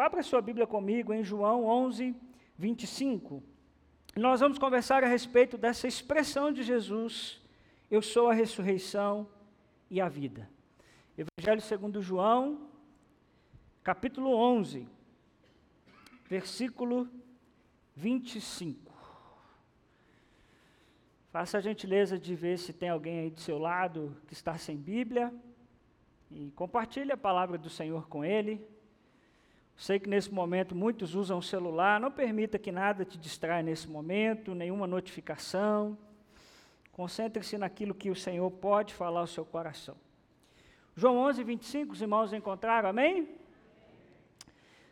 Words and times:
Abra 0.00 0.22
sua 0.22 0.40
Bíblia 0.40 0.66
comigo 0.66 1.12
em 1.12 1.24
João 1.24 1.64
11, 1.64 2.14
25. 2.56 3.42
Nós 4.16 4.40
vamos 4.40 4.58
conversar 4.58 5.02
a 5.02 5.08
respeito 5.08 5.58
dessa 5.58 5.88
expressão 5.88 6.52
de 6.52 6.62
Jesus: 6.62 7.40
Eu 7.90 8.00
sou 8.00 8.28
a 8.28 8.32
ressurreição 8.32 9.28
e 9.90 10.00
a 10.00 10.08
vida. 10.08 10.48
Evangelho 11.16 11.60
segundo 11.60 12.00
João, 12.00 12.68
capítulo 13.82 14.34
11, 14.34 14.86
versículo 16.26 17.08
25. 17.96 18.92
Faça 21.30 21.58
a 21.58 21.60
gentileza 21.60 22.18
de 22.18 22.34
ver 22.36 22.58
se 22.58 22.72
tem 22.72 22.88
alguém 22.88 23.18
aí 23.18 23.30
do 23.30 23.40
seu 23.40 23.58
lado 23.58 24.16
que 24.26 24.32
está 24.32 24.56
sem 24.56 24.76
Bíblia 24.76 25.34
e 26.30 26.50
compartilhe 26.52 27.10
a 27.10 27.16
palavra 27.16 27.58
do 27.58 27.68
Senhor 27.68 28.08
com 28.08 28.24
ele. 28.24 28.64
Sei 29.78 30.00
que 30.00 30.08
nesse 30.08 30.34
momento 30.34 30.74
muitos 30.74 31.14
usam 31.14 31.38
o 31.38 31.42
celular, 31.42 32.00
não 32.00 32.10
permita 32.10 32.58
que 32.58 32.72
nada 32.72 33.04
te 33.04 33.16
distraia 33.16 33.62
nesse 33.62 33.88
momento, 33.88 34.52
nenhuma 34.52 34.88
notificação. 34.88 35.96
Concentre-se 36.90 37.56
naquilo 37.56 37.94
que 37.94 38.10
o 38.10 38.16
Senhor 38.16 38.50
pode 38.50 38.92
falar 38.92 39.20
ao 39.20 39.28
seu 39.28 39.44
coração. 39.44 39.96
João 40.96 41.18
11, 41.18 41.44
25, 41.44 41.92
os 41.92 42.02
irmãos 42.02 42.32
encontraram, 42.32 42.88
amém? 42.88 43.28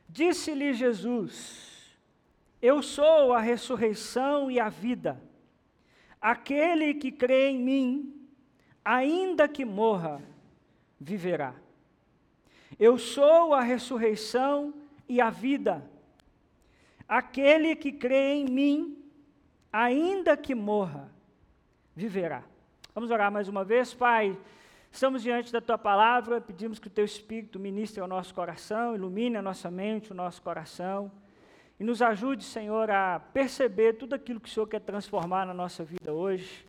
Disse-lhe 0.09 0.73
Jesus: 0.73 1.99
Eu 2.63 2.81
sou 2.81 3.33
a 3.33 3.41
ressurreição 3.41 4.49
e 4.49 4.61
a 4.61 4.69
vida. 4.69 5.21
Aquele 6.21 6.95
que 6.95 7.11
crê 7.11 7.49
em 7.49 7.59
mim, 7.59 8.29
ainda 8.85 9.49
que 9.49 9.65
morra, 9.65 10.23
viverá. 11.01 11.57
Eu 12.79 12.99
sou 12.99 13.55
a 13.55 13.63
ressurreição 13.63 14.75
e 15.09 15.21
a 15.21 15.31
vida. 15.31 15.85
Aquele 17.09 17.77
que 17.77 17.93
crê 17.93 18.35
em 18.35 18.45
mim, 18.47 18.99
ainda 19.73 20.37
que 20.37 20.55
morra, 20.55 21.09
viverá. 21.95 22.43
Vamos 22.95 23.11
orar 23.11 23.31
mais 23.31 23.49
uma 23.49 23.65
vez, 23.65 23.95
Pai. 23.95 24.37
Estamos 24.91 25.23
diante 25.23 25.53
da 25.53 25.61
tua 25.61 25.77
palavra, 25.77 26.41
pedimos 26.41 26.79
que 26.79 26.87
o 26.89 26.91
teu 26.91 27.05
Espírito 27.05 27.59
ministre 27.61 28.01
ao 28.01 28.09
nosso 28.09 28.35
coração, 28.35 28.95
ilumine 28.95 29.37
a 29.37 29.43
nossa 29.43 29.71
mente, 29.71 30.11
o 30.11 30.15
nosso 30.15 30.41
coração, 30.41 31.13
e 31.79 31.85
nos 31.85 32.01
ajude, 32.01 32.43
Senhor, 32.43 32.91
a 32.91 33.21
perceber 33.21 33.95
tudo 33.95 34.15
aquilo 34.15 34.41
que 34.41 34.49
o 34.49 34.53
Senhor 34.53 34.67
quer 34.67 34.81
transformar 34.81 35.45
na 35.45 35.53
nossa 35.53 35.85
vida 35.85 36.13
hoje. 36.13 36.65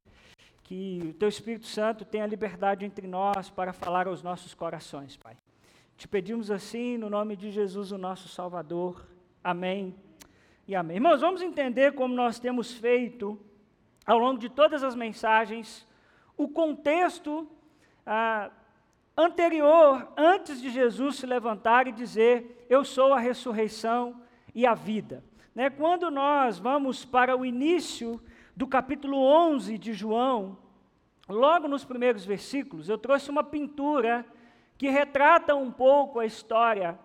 Que 0.64 1.00
o 1.12 1.14
teu 1.14 1.30
Espírito 1.30 1.66
Santo 1.66 2.04
tenha 2.04 2.26
liberdade 2.26 2.84
entre 2.84 3.08
nós 3.08 3.50
para 3.50 3.72
falar 3.72 4.08
aos 4.08 4.22
nossos 4.22 4.54
corações, 4.54 5.16
Pai. 5.16 5.38
Te 5.98 6.08
pedimos 6.08 6.52
assim, 6.52 6.96
no 6.96 7.10
nome 7.10 7.36
de 7.36 7.50
Jesus, 7.50 7.92
o 7.92 7.98
nosso 7.98 8.30
Salvador. 8.30 9.04
Amém 9.44 9.96
e 10.68 10.76
amém. 10.76 10.98
Irmãos, 10.98 11.22
vamos 11.22 11.42
entender 11.42 11.96
como 11.96 12.14
nós 12.14 12.38
temos 12.38 12.72
feito, 12.72 13.36
ao 14.06 14.20
longo 14.20 14.38
de 14.38 14.48
todas 14.48 14.84
as 14.84 14.94
mensagens, 14.94 15.88
o 16.38 16.48
contexto 16.48 17.50
ah, 18.06 18.52
anterior, 19.18 20.08
antes 20.16 20.62
de 20.62 20.70
Jesus 20.70 21.16
se 21.16 21.26
levantar 21.26 21.88
e 21.88 21.92
dizer: 21.92 22.68
Eu 22.70 22.86
sou 22.86 23.12
a 23.12 23.20
ressurreição 23.20 24.22
e 24.54 24.68
a 24.68 24.76
vida. 24.76 25.24
Né? 25.56 25.72
Quando 25.72 26.12
nós 26.12 26.60
vamos 26.60 27.04
para 27.06 27.36
o 27.36 27.44
início 27.44 28.22
do 28.56 28.68
capítulo 28.68 29.18
11 29.18 29.80
de 29.80 29.94
João, 29.94 30.60
logo 31.28 31.68
nos 31.68 31.84
primeiros 31.84 32.24
versículos, 32.24 32.88
eu 32.88 33.00
trouxe 33.00 33.32
uma 33.32 33.44
pintura 33.44 34.24
que 34.78 34.90
retrata 34.90 35.56
um 35.56 35.72
pouco 35.72 36.20
a 36.20 36.26
história 36.26 36.98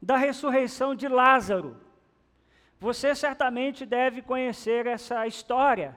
da 0.00 0.16
ressurreição 0.16 0.94
de 0.94 1.08
Lázaro. 1.08 1.76
Você 2.78 3.14
certamente 3.14 3.84
deve 3.84 4.22
conhecer 4.22 4.86
essa 4.86 5.26
história. 5.26 5.96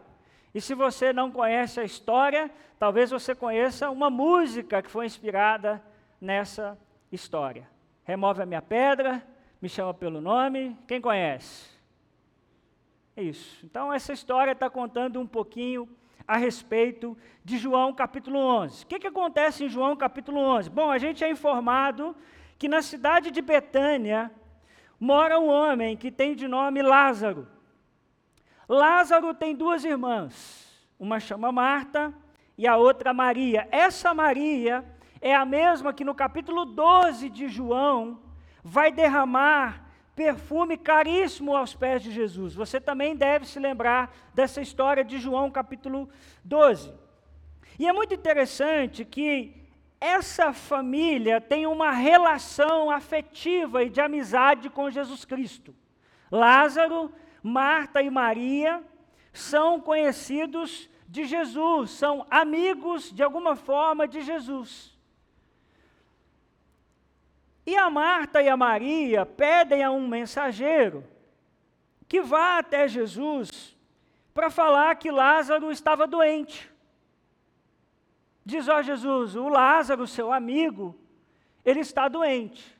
E 0.54 0.60
se 0.60 0.74
você 0.74 1.14
não 1.14 1.30
conhece 1.30 1.80
a 1.80 1.84
história, 1.84 2.50
talvez 2.80 3.12
você 3.12 3.36
conheça 3.36 3.90
uma 3.90 4.10
música 4.10 4.82
que 4.82 4.90
foi 4.90 5.06
inspirada 5.06 5.84
nessa 6.20 6.78
história. 7.12 7.70
Remove 8.04 8.42
a 8.42 8.46
minha 8.46 8.62
pedra, 8.62 9.24
me 9.62 9.70
chama 9.70 9.94
pelo 9.94 10.20
nome. 10.20 10.76
Quem 10.88 11.00
conhece? 11.00 11.70
É 13.16 13.22
isso. 13.22 13.64
Então, 13.66 13.94
essa 13.94 14.14
história 14.14 14.54
está 14.54 14.70
contando 14.70 15.20
um 15.20 15.28
pouquinho 15.28 15.88
a 16.28 16.38
respeito 16.38 17.18
de 17.44 17.58
João 17.58 17.94
capítulo 17.94 18.40
11. 18.40 18.84
O 18.84 18.88
que, 18.88 19.00
que 19.00 19.08
acontece 19.08 19.64
em 19.64 19.70
João 19.70 19.96
capítulo 19.96 20.40
11? 20.40 20.70
Bom, 20.70 20.92
a 20.92 20.98
gente 20.98 21.24
é 21.24 21.30
informado 21.30 22.16
que 22.58 22.68
na 22.68 22.82
cidade 22.82 23.32
de 23.32 23.42
Betânia 23.42 24.32
mora 25.00 25.40
um 25.40 25.48
homem 25.48 25.96
que 25.98 26.12
tem 26.12 26.36
de 26.36 26.48
nome 26.48 26.82
Lázaro. 26.82 27.48
Lázaro 28.68 29.34
tem 29.34 29.56
duas 29.56 29.84
irmãs, 29.84 30.88
uma 31.00 31.20
chama 31.20 31.52
Marta 31.52 32.14
e 32.58 32.68
a 32.68 32.78
outra 32.78 33.14
Maria. 33.14 33.68
Essa 33.72 34.14
Maria 34.14 34.86
é 35.22 35.34
a 35.34 35.46
mesma 35.46 35.94
que 35.94 36.04
no 36.04 36.14
capítulo 36.14 36.66
12 36.66 37.30
de 37.30 37.48
João 37.48 38.20
vai 38.64 38.92
derramar 38.92 39.89
perfume 40.20 40.76
caríssimo 40.76 41.56
aos 41.56 41.74
pés 41.74 42.04
de 42.04 42.12
Jesus. 42.12 42.54
Você 42.54 42.78
também 42.82 43.16
deve 43.16 43.48
se 43.48 43.58
lembrar 43.58 44.14
dessa 44.34 44.60
história 44.60 45.02
de 45.02 45.18
João 45.18 45.50
capítulo 45.50 46.10
12. 46.44 46.94
E 47.80 47.88
é 47.88 47.94
muito 47.94 48.14
interessante 48.14 49.06
que 49.06 49.56
essa 49.98 50.52
família 50.52 51.40
tem 51.40 51.66
uma 51.66 51.92
relação 51.92 52.92
afetiva 52.92 53.82
e 53.82 53.90
de 53.90 54.02
amizade 54.02 54.70
com 54.70 54.90
Jesus 54.90 55.24
Cristo. 55.24 55.74
Lázaro, 56.30 57.14
Marta 57.42 58.02
e 58.02 58.10
Maria 58.10 58.84
são 59.32 59.80
conhecidos 59.80 60.90
de 61.08 61.24
Jesus, 61.24 61.92
são 61.92 62.28
amigos 62.30 63.10
de 63.10 63.24
alguma 63.24 63.56
forma 63.56 64.06
de 64.06 64.20
Jesus. 64.20 64.99
E 67.70 67.78
a 67.78 67.88
Marta 67.88 68.42
e 68.42 68.50
a 68.50 68.58
Maria 68.58 69.28
pedem 69.28 69.84
a 69.84 69.92
um 69.92 70.08
mensageiro 70.08 71.06
que 72.08 72.20
vá 72.20 72.58
até 72.58 72.88
Jesus 72.88 73.78
para 74.34 74.50
falar 74.50 74.96
que 74.96 75.12
Lázaro 75.12 75.72
estava 75.72 76.08
doente. 76.08 76.68
Diz, 78.44 78.68
ó 78.68 78.82
Jesus, 78.82 79.36
o 79.36 79.48
Lázaro, 79.48 80.08
seu 80.08 80.34
amigo, 80.34 81.00
ele 81.64 81.82
está 81.82 82.08
doente. 82.08 82.76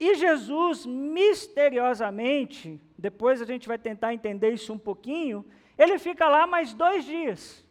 E 0.00 0.16
Jesus, 0.16 0.84
misteriosamente, 0.84 2.80
depois 2.98 3.40
a 3.40 3.44
gente 3.44 3.68
vai 3.68 3.78
tentar 3.78 4.12
entender 4.12 4.50
isso 4.50 4.72
um 4.72 4.78
pouquinho, 4.78 5.46
ele 5.78 6.00
fica 6.00 6.28
lá 6.28 6.48
mais 6.48 6.74
dois 6.74 7.04
dias. 7.04 7.64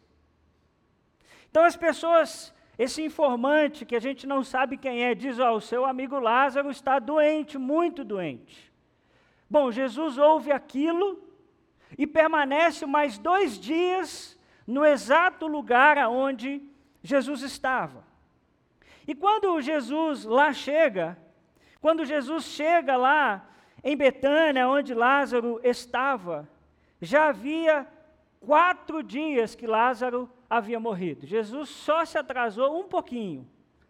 Então 1.50 1.64
as 1.64 1.76
pessoas 1.76 2.50
esse 2.78 3.02
informante, 3.02 3.86
que 3.86 3.96
a 3.96 4.00
gente 4.00 4.26
não 4.26 4.44
sabe 4.44 4.76
quem 4.76 5.04
é, 5.04 5.14
diz: 5.14 5.38
Ó, 5.38 5.54
o 5.54 5.60
seu 5.60 5.84
amigo 5.84 6.18
Lázaro 6.18 6.70
está 6.70 6.98
doente, 6.98 7.56
muito 7.56 8.04
doente. 8.04 8.72
Bom, 9.48 9.70
Jesus 9.70 10.18
ouve 10.18 10.52
aquilo 10.52 11.22
e 11.96 12.06
permanece 12.06 12.84
mais 12.84 13.16
dois 13.16 13.58
dias 13.58 14.38
no 14.66 14.84
exato 14.84 15.46
lugar 15.46 15.96
aonde 15.96 16.60
Jesus 17.02 17.42
estava. 17.42 18.04
E 19.06 19.14
quando 19.14 19.60
Jesus 19.60 20.24
lá 20.24 20.52
chega, 20.52 21.16
quando 21.80 22.04
Jesus 22.04 22.44
chega 22.44 22.96
lá 22.96 23.48
em 23.82 23.96
Betânia, 23.96 24.68
onde 24.68 24.92
Lázaro 24.92 25.60
estava, 25.62 26.48
já 27.00 27.28
havia 27.28 27.86
quatro 28.40 29.02
dias 29.02 29.54
que 29.54 29.66
Lázaro 29.66 30.28
havia 30.48 30.80
morrido. 30.80 31.26
Jesus 31.26 31.68
só 31.68 32.04
se 32.04 32.18
atrasou 32.18 32.80
um 32.80 32.84
pouquinho. 32.84 33.46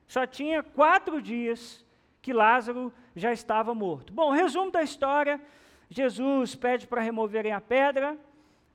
Só 0.07 0.27
tinha 0.27 0.63
quatro 0.63 1.21
dias 1.21 1.85
que 2.23 2.33
Lázaro 2.33 2.93
já 3.15 3.33
estava 3.33 3.75
morto. 3.75 4.13
Bom, 4.13 4.31
resumo 4.31 4.71
da 4.71 4.83
história: 4.83 5.41
Jesus 5.89 6.55
pede 6.55 6.87
para 6.87 7.01
removerem 7.01 7.53
a 7.53 7.61
pedra, 7.61 8.17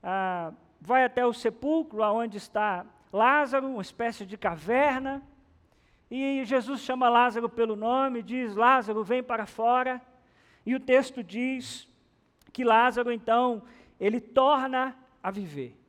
ah, 0.01 0.53
vai 0.79 1.03
até 1.03 1.25
o 1.25 1.33
sepulcro 1.33 2.01
onde 2.03 2.37
está 2.37 2.85
Lázaro, 3.11 3.67
uma 3.67 3.81
espécie 3.81 4.25
de 4.25 4.37
caverna, 4.37 5.21
e 6.09 6.43
Jesus 6.45 6.81
chama 6.81 7.07
Lázaro 7.07 7.49
pelo 7.49 7.75
nome, 7.75 8.21
diz: 8.21 8.55
Lázaro, 8.55 9.03
vem 9.03 9.23
para 9.23 9.45
fora. 9.45 10.01
E 10.65 10.75
o 10.75 10.79
texto 10.79 11.23
diz 11.23 11.87
que 12.51 12.63
Lázaro, 12.63 13.11
então, 13.11 13.63
ele 13.99 14.19
torna 14.19 14.95
a 15.23 15.31
viver. 15.31 15.80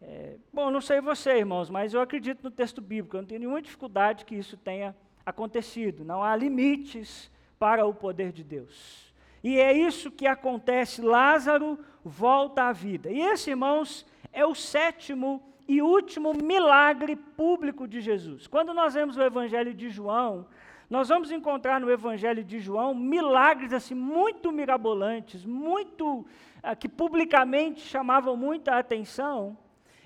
É, 0.00 0.36
bom, 0.52 0.70
não 0.70 0.80
sei 0.80 1.00
você, 1.00 1.38
irmãos, 1.38 1.68
mas 1.68 1.92
eu 1.92 2.00
acredito 2.00 2.42
no 2.42 2.50
texto 2.50 2.80
bíblico. 2.80 3.16
Eu 3.16 3.22
não 3.22 3.28
tenho 3.28 3.40
nenhuma 3.40 3.62
dificuldade 3.62 4.24
que 4.24 4.34
isso 4.34 4.56
tenha 4.56 4.94
acontecido. 5.26 6.04
Não 6.04 6.22
há 6.22 6.34
limites 6.36 7.30
para 7.58 7.84
o 7.84 7.92
poder 7.92 8.32
de 8.32 8.44
Deus. 8.44 9.12
E 9.42 9.58
é 9.58 9.72
isso 9.72 10.10
que 10.10 10.26
acontece. 10.26 11.02
Lázaro 11.02 11.78
volta 12.04 12.64
à 12.64 12.72
vida. 12.72 13.10
E 13.10 13.20
esse, 13.20 13.50
irmãos, 13.50 14.06
é 14.32 14.46
o 14.46 14.54
sétimo 14.54 15.42
e 15.66 15.82
último 15.82 16.32
milagre 16.32 17.14
público 17.14 17.86
de 17.86 18.00
Jesus. 18.00 18.46
Quando 18.46 18.72
nós 18.72 18.94
vemos 18.94 19.16
o 19.16 19.22
Evangelho 19.22 19.74
de 19.74 19.90
João, 19.90 20.46
nós 20.88 21.08
vamos 21.10 21.30
encontrar 21.30 21.78
no 21.78 21.90
Evangelho 21.90 22.42
de 22.42 22.58
João 22.58 22.94
milagres 22.94 23.74
assim 23.74 23.94
muito 23.94 24.50
mirabolantes, 24.50 25.44
muito 25.44 26.24
ah, 26.62 26.74
que 26.74 26.88
publicamente 26.88 27.80
chamavam 27.80 28.34
muita 28.34 28.78
atenção 28.78 29.56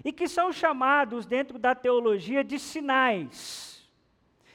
e 0.05 0.13
que 0.13 0.27
são 0.27 0.53
chamados 0.53 1.27
dentro 1.27 1.59
da 1.59 1.75
teologia 1.75 2.43
de 2.43 2.59
sinais. 2.59 3.91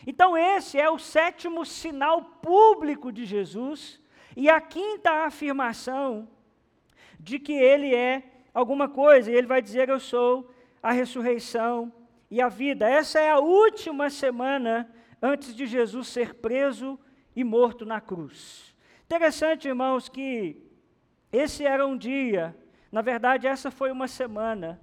Então 0.06 0.38
esse 0.38 0.80
é 0.80 0.90
o 0.90 0.98
sétimo 0.98 1.66
sinal 1.66 2.22
público 2.22 3.12
de 3.12 3.26
Jesus 3.26 4.02
e 4.36 4.50
a 4.50 4.62
quinta 4.62 5.26
afirmação 5.26 6.28
de 7.20 7.40
que 7.40 7.54
ele 7.54 7.94
é 7.94 8.24
alguma 8.54 8.88
coisa, 8.88 9.32
e 9.32 9.36
ele 9.36 9.48
vai 9.48 9.62
dizer 9.62 9.90
eu 9.90 10.00
sou 10.00 10.52
a 10.82 10.92
ressurreição 10.92 11.92
e 12.30 12.42
a 12.42 12.48
vida. 12.48 12.90
Essa 12.90 13.20
é 13.20 13.30
a 13.30 13.40
última 13.40 14.10
semana 14.10 14.90
antes 15.22 15.56
de 15.56 15.66
Jesus 15.66 16.08
ser 16.08 16.36
preso 16.36 17.00
e 17.36 17.44
morto 17.44 17.86
na 17.86 18.00
cruz. 18.00 18.76
Interessante, 19.06 19.68
irmãos, 19.68 20.10
que 20.10 20.62
esse 21.32 21.66
era 21.66 21.86
um 21.86 21.98
dia, 21.98 22.56
na 22.92 23.02
verdade, 23.02 23.48
essa 23.48 23.70
foi 23.70 23.92
uma 23.92 24.08
semana, 24.08 24.80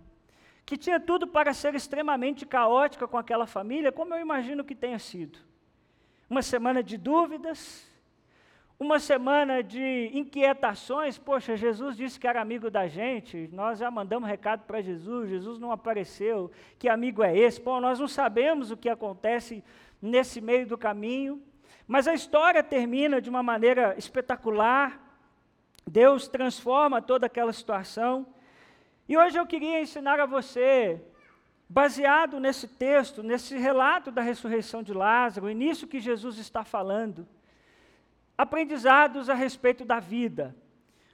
que 0.66 0.76
tinha 0.76 0.98
tudo 0.98 1.26
para 1.26 1.52
ser 1.52 1.74
extremamente 1.74 2.46
caótica 2.46 3.06
com 3.06 3.18
aquela 3.18 3.46
família, 3.46 3.92
como 3.92 4.14
eu 4.14 4.20
imagino 4.20 4.64
que 4.64 4.74
tenha 4.74 4.98
sido. 4.98 5.38
Uma 6.28 6.42
semana 6.42 6.82
de 6.82 6.96
dúvidas, 6.96 7.86
uma 8.78 8.98
semana 8.98 9.62
de 9.62 10.10
inquietações. 10.12 11.18
Poxa, 11.18 11.56
Jesus 11.56 11.96
disse 11.96 12.18
que 12.18 12.26
era 12.26 12.40
amigo 12.40 12.70
da 12.70 12.88
gente, 12.88 13.48
nós 13.52 13.78
já 13.78 13.90
mandamos 13.90 14.28
recado 14.28 14.64
para 14.64 14.80
Jesus, 14.80 15.28
Jesus 15.28 15.58
não 15.58 15.70
apareceu. 15.70 16.50
Que 16.78 16.88
amigo 16.88 17.22
é 17.22 17.36
esse? 17.36 17.60
Bom, 17.60 17.80
nós 17.80 18.00
não 18.00 18.08
sabemos 18.08 18.70
o 18.70 18.76
que 18.76 18.88
acontece 18.88 19.62
nesse 20.00 20.40
meio 20.40 20.66
do 20.66 20.76
caminho, 20.78 21.42
mas 21.86 22.08
a 22.08 22.14
história 22.14 22.62
termina 22.62 23.20
de 23.20 23.28
uma 23.28 23.42
maneira 23.42 23.94
espetacular. 23.98 25.00
Deus 25.86 26.26
transforma 26.26 27.02
toda 27.02 27.26
aquela 27.26 27.52
situação. 27.52 28.26
E 29.08 29.16
hoje 29.16 29.38
eu 29.38 29.46
queria 29.46 29.82
ensinar 29.82 30.18
a 30.18 30.26
você, 30.26 31.00
baseado 31.68 32.40
nesse 32.40 32.66
texto, 32.66 33.22
nesse 33.22 33.56
relato 33.58 34.10
da 34.10 34.22
ressurreição 34.22 34.82
de 34.82 34.92
Lázaro, 34.92 35.46
o 35.46 35.50
início 35.50 35.86
que 35.86 36.00
Jesus 36.00 36.38
está 36.38 36.64
falando, 36.64 37.26
aprendizados 38.36 39.28
a 39.28 39.34
respeito 39.34 39.84
da 39.84 40.00
vida. 40.00 40.56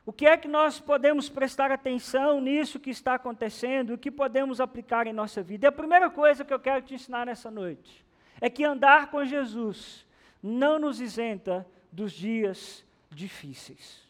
O 0.06 0.12
que 0.12 0.26
é 0.26 0.36
que 0.36 0.48
nós 0.48 0.80
podemos 0.80 1.28
prestar 1.28 1.70
atenção 1.70 2.40
nisso 2.40 2.80
que 2.80 2.90
está 2.90 3.14
acontecendo, 3.14 3.94
o 3.94 3.98
que 3.98 4.10
podemos 4.10 4.60
aplicar 4.60 5.06
em 5.06 5.12
nossa 5.12 5.42
vida? 5.42 5.66
E 5.66 5.68
a 5.68 5.72
primeira 5.72 6.08
coisa 6.08 6.44
que 6.44 6.54
eu 6.54 6.60
quero 6.60 6.82
te 6.82 6.94
ensinar 6.94 7.26
nessa 7.26 7.50
noite 7.50 8.04
é 8.40 8.48
que 8.48 8.64
andar 8.64 9.10
com 9.10 9.24
Jesus 9.24 10.06
não 10.42 10.78
nos 10.78 11.00
isenta 11.00 11.66
dos 11.92 12.12
dias 12.12 12.84
difíceis. 13.10 14.09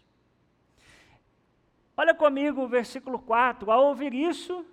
Olha 2.00 2.14
comigo 2.14 2.62
o 2.62 2.68
versículo 2.68 3.18
4. 3.18 3.70
Ao 3.70 3.84
ouvir 3.84 4.14
isso, 4.14 4.64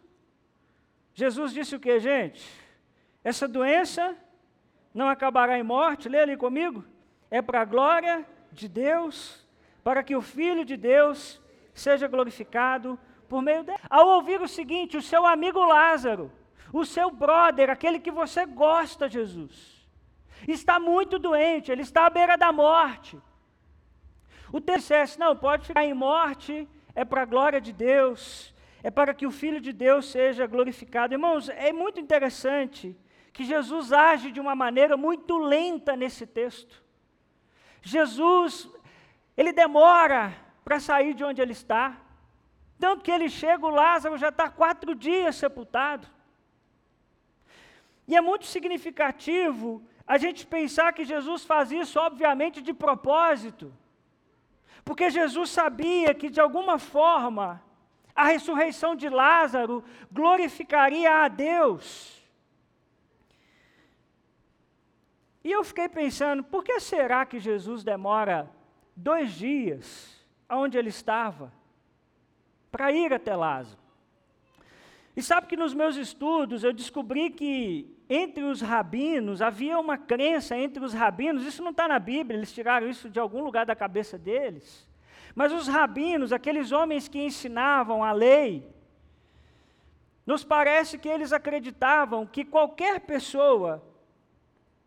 Jesus 1.13 1.51
disse 1.51 1.75
o 1.75 1.79
que, 1.79 1.99
gente? 1.99 2.41
Essa 3.21 3.47
doença 3.47 4.15
não 4.93 5.09
acabará 5.09 5.59
em 5.59 5.63
morte, 5.63 6.07
lê 6.07 6.19
ali 6.19 6.37
comigo 6.37 6.85
é 7.29 7.41
para 7.41 7.59
a 7.61 7.65
glória 7.65 8.25
de 8.51 8.69
Deus, 8.69 9.45
para 9.83 10.03
que 10.03 10.15
o 10.15 10.21
Filho 10.21 10.63
de 10.63 10.77
Deus 10.77 11.41
seja 11.73 12.07
glorificado 12.07 12.97
por 13.27 13.41
meio 13.41 13.61
dela. 13.61 13.79
Ao 13.89 14.07
ouvir 14.07 14.41
o 14.41 14.47
seguinte, 14.47 14.95
o 14.95 15.01
seu 15.01 15.25
amigo 15.25 15.59
Lázaro, 15.65 16.31
o 16.71 16.85
seu 16.85 17.11
brother, 17.11 17.69
aquele 17.69 17.99
que 17.99 18.11
você 18.21 18.45
gosta, 18.45 19.09
Jesus, 19.09 19.85
está 20.47 20.79
muito 20.79 21.19
doente, 21.19 21.73
ele 21.73 21.81
está 21.81 22.05
à 22.05 22.09
beira 22.09 22.37
da 22.37 22.53
morte. 22.53 23.21
O 24.49 24.61
texto 24.61 24.83
dissesse, 24.83 25.19
não, 25.19 25.35
pode 25.35 25.67
ficar 25.67 25.83
em 25.83 25.93
morte, 25.93 26.65
é 26.97 27.05
para 27.05 27.21
a 27.21 27.25
glória 27.25 27.61
de 27.61 27.71
Deus, 27.71 28.51
é 28.81 28.89
para 28.89 29.13
que 29.13 29.27
o 29.27 29.31
Filho 29.41 29.61
de 29.61 29.71
Deus 29.71 30.07
seja 30.07 30.47
glorificado. 30.47 31.13
Irmãos, 31.13 31.47
é 31.47 31.71
muito 31.71 31.99
interessante 31.99 32.97
que 33.31 33.43
Jesus 33.43 33.93
age 33.93 34.31
de 34.31 34.39
uma 34.39 34.55
maneira 34.55 34.97
muito 34.97 35.37
lenta 35.37 35.95
nesse 35.95 36.25
texto. 36.25 36.83
Jesus, 37.83 38.67
ele 39.37 39.53
demora 39.53 40.33
para 40.65 40.79
sair 40.79 41.13
de 41.13 41.23
onde 41.23 41.39
ele 41.39 41.51
está. 41.51 41.85
Tanto 42.79 43.03
que 43.03 43.11
ele 43.11 43.29
chega, 43.29 43.63
o 43.63 43.69
Lázaro 43.69 44.17
já 44.17 44.29
está 44.29 44.49
quatro 44.49 44.95
dias 44.95 45.35
sepultado. 45.35 46.07
E 48.07 48.15
é 48.15 48.21
muito 48.21 48.47
significativo 48.47 49.83
a 50.07 50.17
gente 50.17 50.47
pensar 50.47 50.93
que 50.93 51.05
Jesus 51.05 51.45
faz 51.45 51.71
isso, 51.71 51.99
obviamente, 51.99 52.59
de 52.59 52.73
propósito. 52.73 53.71
Porque 54.87 55.09
Jesus 55.09 55.49
sabia 55.49 56.13
que, 56.13 56.29
de 56.29 56.39
alguma 56.39 56.79
forma, 56.79 57.61
a 58.15 58.27
ressurreição 58.27 58.95
de 58.95 59.09
Lázaro 59.09 59.83
glorificaria 60.09 61.25
a 61.25 61.27
Deus. 61.27 62.25
E 65.43 65.51
eu 65.51 65.61
fiquei 65.65 65.89
pensando, 65.89 66.41
por 66.41 66.63
que 66.63 66.79
será 66.79 67.25
que 67.25 67.37
Jesus 67.37 67.83
demora 67.83 68.49
dois 68.95 69.33
dias 69.33 70.25
aonde 70.47 70.77
ele 70.77 70.89
estava 70.89 71.51
para 72.71 72.89
ir 72.89 73.13
até 73.13 73.35
Lázaro? 73.35 73.81
E 75.17 75.21
sabe 75.21 75.47
que 75.47 75.57
nos 75.57 75.73
meus 75.73 75.97
estudos 75.97 76.63
eu 76.63 76.71
descobri 76.71 77.29
que 77.29 77.93
entre 78.09 78.43
os 78.43 78.61
rabinos 78.61 79.41
havia 79.41 79.77
uma 79.77 79.97
crença 79.97 80.57
entre 80.57 80.83
os 80.83 80.93
rabinos, 80.93 81.45
isso 81.45 81.61
não 81.61 81.71
está 81.71 81.87
na 81.87 81.99
Bíblia, 81.99 82.37
eles 82.37 82.53
tiraram 82.53 82.89
isso 82.89 83.09
de 83.09 83.19
algum 83.19 83.43
lugar 83.43 83.65
da 83.65 83.75
cabeça 83.75 84.17
deles. 84.17 84.87
Mas 85.35 85.51
os 85.51 85.67
rabinos, 85.67 86.31
aqueles 86.31 86.71
homens 86.71 87.07
que 87.07 87.19
ensinavam 87.19 88.03
a 88.03 88.11
lei, 88.11 88.67
nos 90.25 90.43
parece 90.43 90.97
que 90.97 91.07
eles 91.07 91.31
acreditavam 91.31 92.25
que 92.25 92.43
qualquer 92.43 93.01
pessoa 93.01 93.83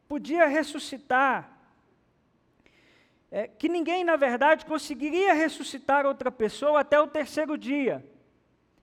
podia 0.08 0.46
ressuscitar, 0.46 1.56
é, 3.30 3.46
que 3.46 3.68
ninguém, 3.68 4.02
na 4.02 4.16
verdade, 4.16 4.66
conseguiria 4.66 5.32
ressuscitar 5.32 6.04
outra 6.04 6.30
pessoa 6.32 6.80
até 6.80 7.00
o 7.00 7.06
terceiro 7.06 7.56
dia. 7.56 8.04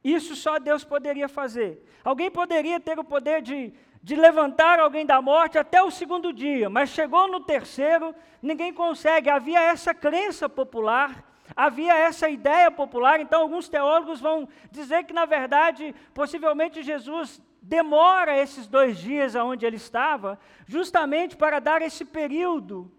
Isso 0.04 0.36
só 0.36 0.58
Deus 0.58 0.86
poderia 0.86 1.28
fazer. 1.28 1.86
Alguém 2.04 2.32
poderia 2.32 2.80
ter 2.80 2.98
o 2.98 3.04
poder 3.04 3.42
de, 3.42 3.74
de 4.02 4.16
levantar 4.16 4.80
alguém 4.80 5.06
da 5.06 5.22
morte 5.22 5.58
até 5.58 5.82
o 5.82 5.92
segundo 5.92 6.32
dia, 6.32 6.70
mas 6.70 6.90
chegou 6.90 7.28
no 7.28 7.40
terceiro, 7.40 8.16
ninguém 8.42 8.74
consegue. 8.74 9.30
Havia 9.30 9.62
essa 9.62 9.94
crença 9.94 10.48
popular, 10.48 11.24
havia 11.56 11.96
essa 11.96 12.30
ideia 12.30 12.70
popular, 12.72 13.20
então 13.20 13.42
alguns 13.42 13.68
teólogos 13.68 14.20
vão 14.20 14.48
dizer 14.72 15.04
que, 15.04 15.14
na 15.14 15.26
verdade, 15.26 15.94
possivelmente 16.14 16.84
Jesus 16.84 17.42
demora 17.62 18.38
esses 18.38 18.68
dois 18.68 18.98
dias 18.98 19.36
aonde 19.36 19.66
ele 19.66 19.76
estava, 19.76 20.40
justamente 20.66 21.36
para 21.36 21.60
dar 21.60 21.82
esse 21.82 22.06
período 22.06 22.92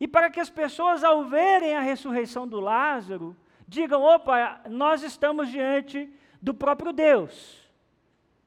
e 0.00 0.08
para 0.08 0.30
que 0.30 0.40
as 0.40 0.50
pessoas, 0.50 1.04
ao 1.04 1.24
verem 1.24 1.76
a 1.76 1.80
ressurreição 1.80 2.46
do 2.46 2.60
Lázaro, 2.60 3.36
digam: 3.66 4.02
opa, 4.02 4.60
nós 4.68 5.02
estamos 5.02 5.48
diante 5.48 6.12
do 6.40 6.52
próprio 6.52 6.92
Deus. 6.92 7.63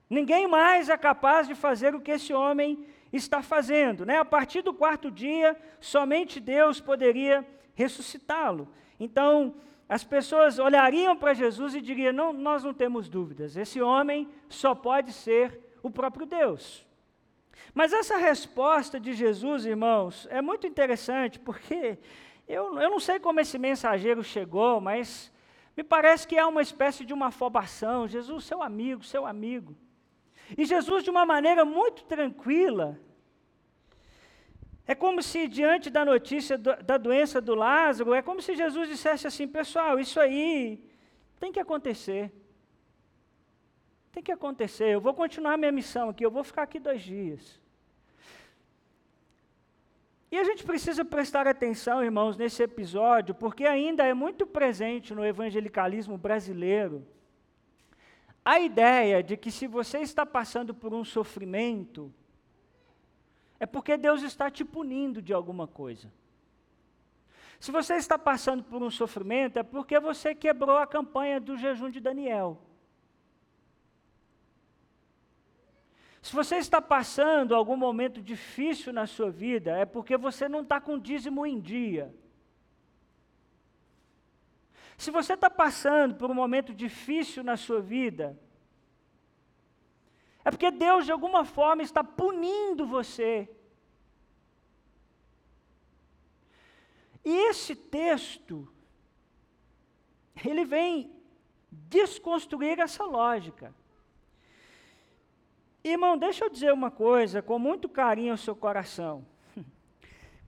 Ninguém 0.09 0.47
mais 0.47 0.89
é 0.89 0.97
capaz 0.97 1.47
de 1.47 1.55
fazer 1.55 1.93
o 1.93 2.01
que 2.01 2.11
esse 2.11 2.33
homem 2.33 2.85
está 3.11 3.41
fazendo. 3.41 4.05
Né? 4.05 4.17
A 4.17 4.25
partir 4.25 4.61
do 4.61 4.73
quarto 4.73 5.11
dia, 5.11 5.57
somente 5.79 6.39
Deus 6.39 6.79
poderia 6.79 7.45
ressuscitá-lo. 7.75 8.67
Então, 8.99 9.55
as 9.87 10.03
pessoas 10.03 10.59
olhariam 10.59 11.15
para 11.15 11.33
Jesus 11.33 11.75
e 11.75 11.81
diriam: 11.81 12.13
não, 12.13 12.33
nós 12.33 12.63
não 12.63 12.73
temos 12.73 13.07
dúvidas, 13.07 13.55
esse 13.55 13.81
homem 13.81 14.27
só 14.49 14.75
pode 14.75 15.13
ser 15.13 15.59
o 15.81 15.89
próprio 15.89 16.25
Deus. 16.25 16.85
Mas 17.73 17.93
essa 17.93 18.17
resposta 18.17 18.99
de 18.99 19.13
Jesus, 19.13 19.65
irmãos, 19.65 20.27
é 20.29 20.41
muito 20.41 20.65
interessante, 20.65 21.39
porque 21.39 21.97
eu, 22.47 22.79
eu 22.79 22.89
não 22.89 22.99
sei 22.99 23.19
como 23.19 23.39
esse 23.39 23.57
mensageiro 23.57 24.23
chegou, 24.23 24.79
mas 24.81 25.31
me 25.75 25.83
parece 25.83 26.27
que 26.27 26.35
é 26.35 26.45
uma 26.45 26.61
espécie 26.61 27.05
de 27.05 27.13
uma 27.13 27.27
afobação. 27.27 28.07
Jesus, 28.07 28.45
seu 28.45 28.63
amigo, 28.63 29.03
seu 29.03 29.25
amigo. 29.25 29.75
E 30.55 30.65
Jesus, 30.65 31.03
de 31.03 31.09
uma 31.09 31.25
maneira 31.25 31.65
muito 31.65 32.03
tranquila, 32.03 32.99
é 34.85 34.95
como 34.95 35.21
se, 35.21 35.47
diante 35.47 35.89
da 35.89 36.05
notícia 36.05 36.57
do, 36.57 36.75
da 36.81 36.97
doença 36.97 37.41
do 37.41 37.53
Lázaro, 37.55 38.13
é 38.13 38.21
como 38.21 38.41
se 38.41 38.55
Jesus 38.55 38.87
dissesse 38.87 39.27
assim: 39.27 39.47
pessoal, 39.47 39.99
isso 39.99 40.19
aí 40.19 40.81
tem 41.39 41.51
que 41.51 41.59
acontecer. 41.59 42.31
Tem 44.11 44.23
que 44.23 44.31
acontecer. 44.31 44.89
Eu 44.89 45.01
vou 45.01 45.13
continuar 45.13 45.57
minha 45.57 45.71
missão 45.71 46.09
aqui, 46.09 46.25
eu 46.25 46.31
vou 46.31 46.43
ficar 46.43 46.63
aqui 46.63 46.79
dois 46.79 47.01
dias. 47.01 47.59
E 50.31 50.37
a 50.37 50.43
gente 50.43 50.63
precisa 50.63 51.03
prestar 51.05 51.47
atenção, 51.47 52.03
irmãos, 52.03 52.35
nesse 52.35 52.61
episódio, 52.61 53.33
porque 53.33 53.65
ainda 53.65 54.05
é 54.05 54.13
muito 54.13 54.45
presente 54.45 55.13
no 55.13 55.25
evangelicalismo 55.25 56.17
brasileiro 56.17 57.05
a 58.47 58.61
ideia 58.61 59.21
de 59.21 59.35
que 59.35 59.51
se 59.51 59.67
você 59.67 59.97
está 59.97 60.25
passando 60.25 60.73
por 60.73 60.93
um 60.93 61.03
sofrimento, 61.03 62.13
é 63.59 63.65
porque 63.65 63.97
Deus 63.97 64.23
está 64.23 64.49
te 64.49 64.63
punindo 64.63 65.21
de 65.21 65.33
alguma 65.33 65.67
coisa. 65.67 66.09
Se 67.59 67.73
você 67.73 67.95
está 67.95 68.17
passando 68.17 68.63
por 68.63 68.81
um 68.81 68.89
sofrimento, 68.89 69.59
é 69.59 69.63
porque 69.63 69.99
você 69.99 70.33
quebrou 70.33 70.77
a 70.77 70.87
campanha 70.87 71.41
do 71.41 71.57
jejum 71.57 71.89
de 71.89 71.99
Daniel. 71.99 72.57
Se 76.21 76.33
você 76.33 76.55
está 76.55 76.81
passando 76.81 77.53
algum 77.53 77.75
momento 77.75 78.21
difícil 78.21 78.93
na 78.93 79.05
sua 79.05 79.29
vida, 79.29 79.77
é 79.77 79.83
porque 79.85 80.15
você 80.15 80.47
não 80.47 80.61
está 80.61 80.79
com 80.79 80.97
dízimo 80.97 81.45
em 81.45 81.59
dia. 81.59 82.15
Se 84.97 85.11
você 85.11 85.33
está 85.33 85.49
passando 85.49 86.15
por 86.15 86.29
um 86.31 86.33
momento 86.33 86.73
difícil 86.73 87.43
na 87.43 87.55
sua 87.55 87.79
vida, 87.79 88.37
é 90.43 90.49
porque 90.49 90.71
Deus 90.71 91.05
de 91.05 91.11
alguma 91.11 91.45
forma 91.45 91.83
está 91.83 92.03
punindo 92.03 92.87
você. 92.87 93.47
E 97.23 97.49
esse 97.49 97.75
texto, 97.75 98.67
ele 100.43 100.65
vem 100.65 101.11
desconstruir 101.69 102.79
essa 102.79 103.03
lógica. 103.03 103.75
Irmão, 105.83 106.17
deixa 106.17 106.45
eu 106.45 106.49
dizer 106.49 106.73
uma 106.73 106.89
coisa 106.89 107.41
com 107.41 107.59
muito 107.59 107.87
carinho 107.87 108.31
ao 108.31 108.37
seu 108.37 108.55
coração. 108.55 109.25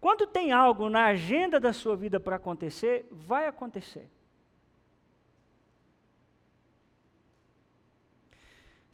Quando 0.02 0.26
tem 0.26 0.52
algo 0.52 0.90
na 0.90 1.06
agenda 1.06 1.60
da 1.60 1.72
sua 1.72 1.96
vida 1.96 2.20
para 2.20 2.38
acontecer, 2.38 3.06
vai 3.12 3.46
acontecer. 3.48 4.10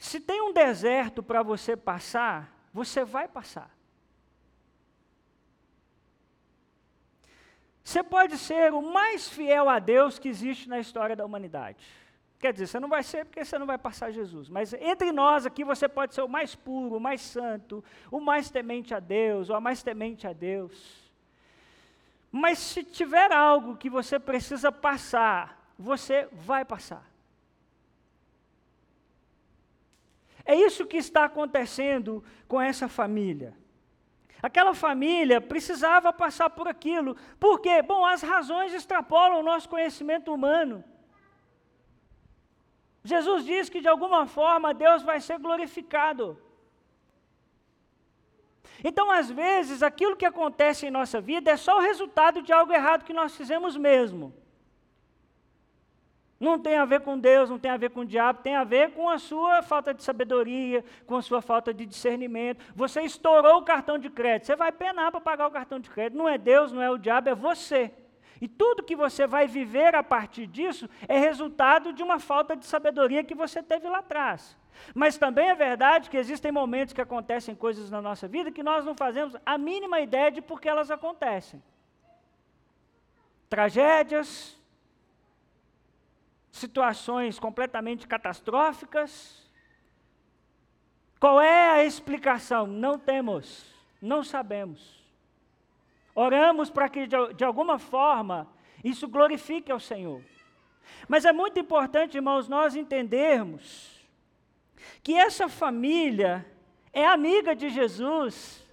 Se 0.05 0.19
tem 0.19 0.39
um 0.39 0.53
deserto 0.53 1.23
para 1.23 1.41
você 1.41 1.75
passar, 1.75 2.55
você 2.71 3.03
vai 3.03 3.27
passar. 3.27 3.75
Você 7.83 8.03
pode 8.03 8.37
ser 8.37 8.71
o 8.71 8.83
mais 8.83 9.27
fiel 9.27 9.67
a 9.67 9.79
Deus 9.79 10.19
que 10.19 10.29
existe 10.29 10.69
na 10.69 10.79
história 10.79 11.15
da 11.15 11.25
humanidade. 11.25 11.79
Quer 12.37 12.53
dizer, 12.53 12.67
você 12.67 12.79
não 12.79 12.87
vai 12.87 13.01
ser 13.01 13.25
porque 13.25 13.43
você 13.43 13.57
não 13.57 13.65
vai 13.65 13.79
passar 13.79 14.11
Jesus. 14.11 14.47
Mas 14.47 14.73
entre 14.73 15.11
nós 15.11 15.43
aqui 15.43 15.63
você 15.63 15.87
pode 15.87 16.13
ser 16.13 16.21
o 16.21 16.29
mais 16.29 16.53
puro, 16.53 16.97
o 16.97 16.99
mais 16.99 17.21
santo, 17.21 17.83
o 18.11 18.19
mais 18.19 18.51
temente 18.51 18.93
a 18.93 18.99
Deus, 18.99 19.49
ou 19.49 19.55
a 19.55 19.61
mais 19.61 19.81
temente 19.81 20.27
a 20.27 20.33
Deus. 20.33 21.11
Mas 22.31 22.59
se 22.59 22.83
tiver 22.83 23.31
algo 23.31 23.75
que 23.75 23.89
você 23.89 24.19
precisa 24.19 24.71
passar, 24.71 25.67
você 25.79 26.29
vai 26.31 26.63
passar. 26.63 27.14
É 30.45 30.55
isso 30.55 30.85
que 30.85 30.97
está 30.97 31.25
acontecendo 31.25 32.23
com 32.47 32.61
essa 32.61 32.87
família. 32.87 33.57
Aquela 34.41 34.75
família 34.75 35.41
precisava 35.41 36.13
passar 36.13 36.51
por 36.51 36.67
aquilo. 36.67 37.17
Por 37.39 37.59
quê? 37.59 37.81
Bom, 37.81 38.05
as 38.05 38.21
razões 38.21 38.73
extrapolam 38.73 39.39
o 39.39 39.43
nosso 39.43 39.67
conhecimento 39.67 40.31
humano. 40.31 40.83
Jesus 43.03 43.43
diz 43.43 43.69
que 43.69 43.81
de 43.81 43.87
alguma 43.87 44.27
forma 44.27 44.73
Deus 44.73 45.01
vai 45.01 45.19
ser 45.19 45.39
glorificado. 45.39 46.39
Então, 48.83 49.09
às 49.09 49.31
vezes, 49.31 49.81
aquilo 49.81 50.15
que 50.15 50.25
acontece 50.25 50.85
em 50.85 50.91
nossa 50.91 51.19
vida 51.19 51.49
é 51.49 51.57
só 51.57 51.77
o 51.77 51.81
resultado 51.81 52.41
de 52.43 52.53
algo 52.53 52.71
errado 52.71 53.05
que 53.05 53.13
nós 53.13 53.35
fizemos 53.35 53.75
mesmo. 53.75 54.31
Não 56.39 56.59
tem 56.59 56.75
a 56.75 56.83
ver 56.83 56.99
com 56.99 57.17
Deus, 57.17 57.49
não 57.49 57.57
tem 57.57 57.71
a 57.71 57.77
ver 57.77 57.91
com 57.91 58.01
o 58.01 58.05
diabo, 58.05 58.41
tem 58.41 58.55
a 58.55 58.63
ver 58.63 58.91
com 58.91 59.09
a 59.09 59.17
sua 59.17 59.61
falta 59.61 59.93
de 59.93 60.03
sabedoria, 60.03 60.83
com 61.05 61.15
a 61.15 61.21
sua 61.21 61.41
falta 61.41 61.73
de 61.73 61.85
discernimento. 61.85 62.63
Você 62.75 63.01
estourou 63.01 63.59
o 63.59 63.63
cartão 63.63 63.97
de 63.97 64.09
crédito, 64.09 64.47
você 64.47 64.55
vai 64.55 64.71
penar 64.71 65.11
para 65.11 65.21
pagar 65.21 65.47
o 65.47 65.51
cartão 65.51 65.79
de 65.79 65.89
crédito. 65.89 66.17
Não 66.17 66.27
é 66.27 66.37
Deus, 66.37 66.73
não 66.73 66.81
é 66.81 66.91
o 66.91 66.97
diabo, 66.97 67.29
é 67.29 67.35
você. 67.35 67.91
E 68.41 68.49
tudo 68.49 68.83
que 68.83 68.97
você 68.97 69.25
vai 69.25 69.47
viver 69.47 69.95
a 69.95 70.03
partir 70.03 70.45
disso 70.45 70.89
é 71.07 71.17
resultado 71.17 71.93
de 71.93 72.03
uma 72.03 72.19
falta 72.19 72.55
de 72.55 72.65
sabedoria 72.65 73.23
que 73.23 73.33
você 73.33 73.63
teve 73.63 73.87
lá 73.87 73.99
atrás. 73.99 74.57
Mas 74.93 75.17
também 75.17 75.49
é 75.49 75.55
verdade 75.55 76.09
que 76.09 76.17
existem 76.17 76.51
momentos 76.51 76.93
que 76.93 76.99
acontecem 76.99 77.55
coisas 77.55 77.89
na 77.89 78.01
nossa 78.01 78.27
vida 78.27 78.51
que 78.51 78.61
nós 78.61 78.83
não 78.83 78.93
fazemos 78.93 79.37
a 79.45 79.57
mínima 79.57 80.01
ideia 80.01 80.29
de 80.29 80.41
por 80.41 80.59
que 80.59 80.67
elas 80.67 80.91
acontecem. 80.91 81.63
Tragédias, 83.49 84.59
situações 86.55 87.37
completamente 87.37 88.07
catastróficas. 88.07 89.43
Qual 91.19 91.41
é 91.41 91.71
a 91.71 91.83
explicação? 91.83 92.65
Não 92.65 92.97
temos, 92.97 93.65
não 94.01 94.23
sabemos. 94.23 95.03
Oramos 96.13 96.69
para 96.69 96.87
que, 96.87 97.07
de, 97.07 97.33
de 97.35 97.43
alguma 97.43 97.77
forma, 97.77 98.47
isso 98.81 99.05
glorifique 99.05 99.69
ao 99.69 99.81
Senhor. 99.81 100.21
Mas 101.09 101.25
é 101.25 101.33
muito 101.33 101.59
importante, 101.59 102.15
irmãos, 102.15 102.47
nós 102.47 102.73
entendermos 102.73 103.99
que 105.03 105.13
essa 105.13 105.49
família 105.49 106.45
é 106.93 107.05
amiga 107.05 107.53
de 107.53 107.67
Jesus. 107.67 108.65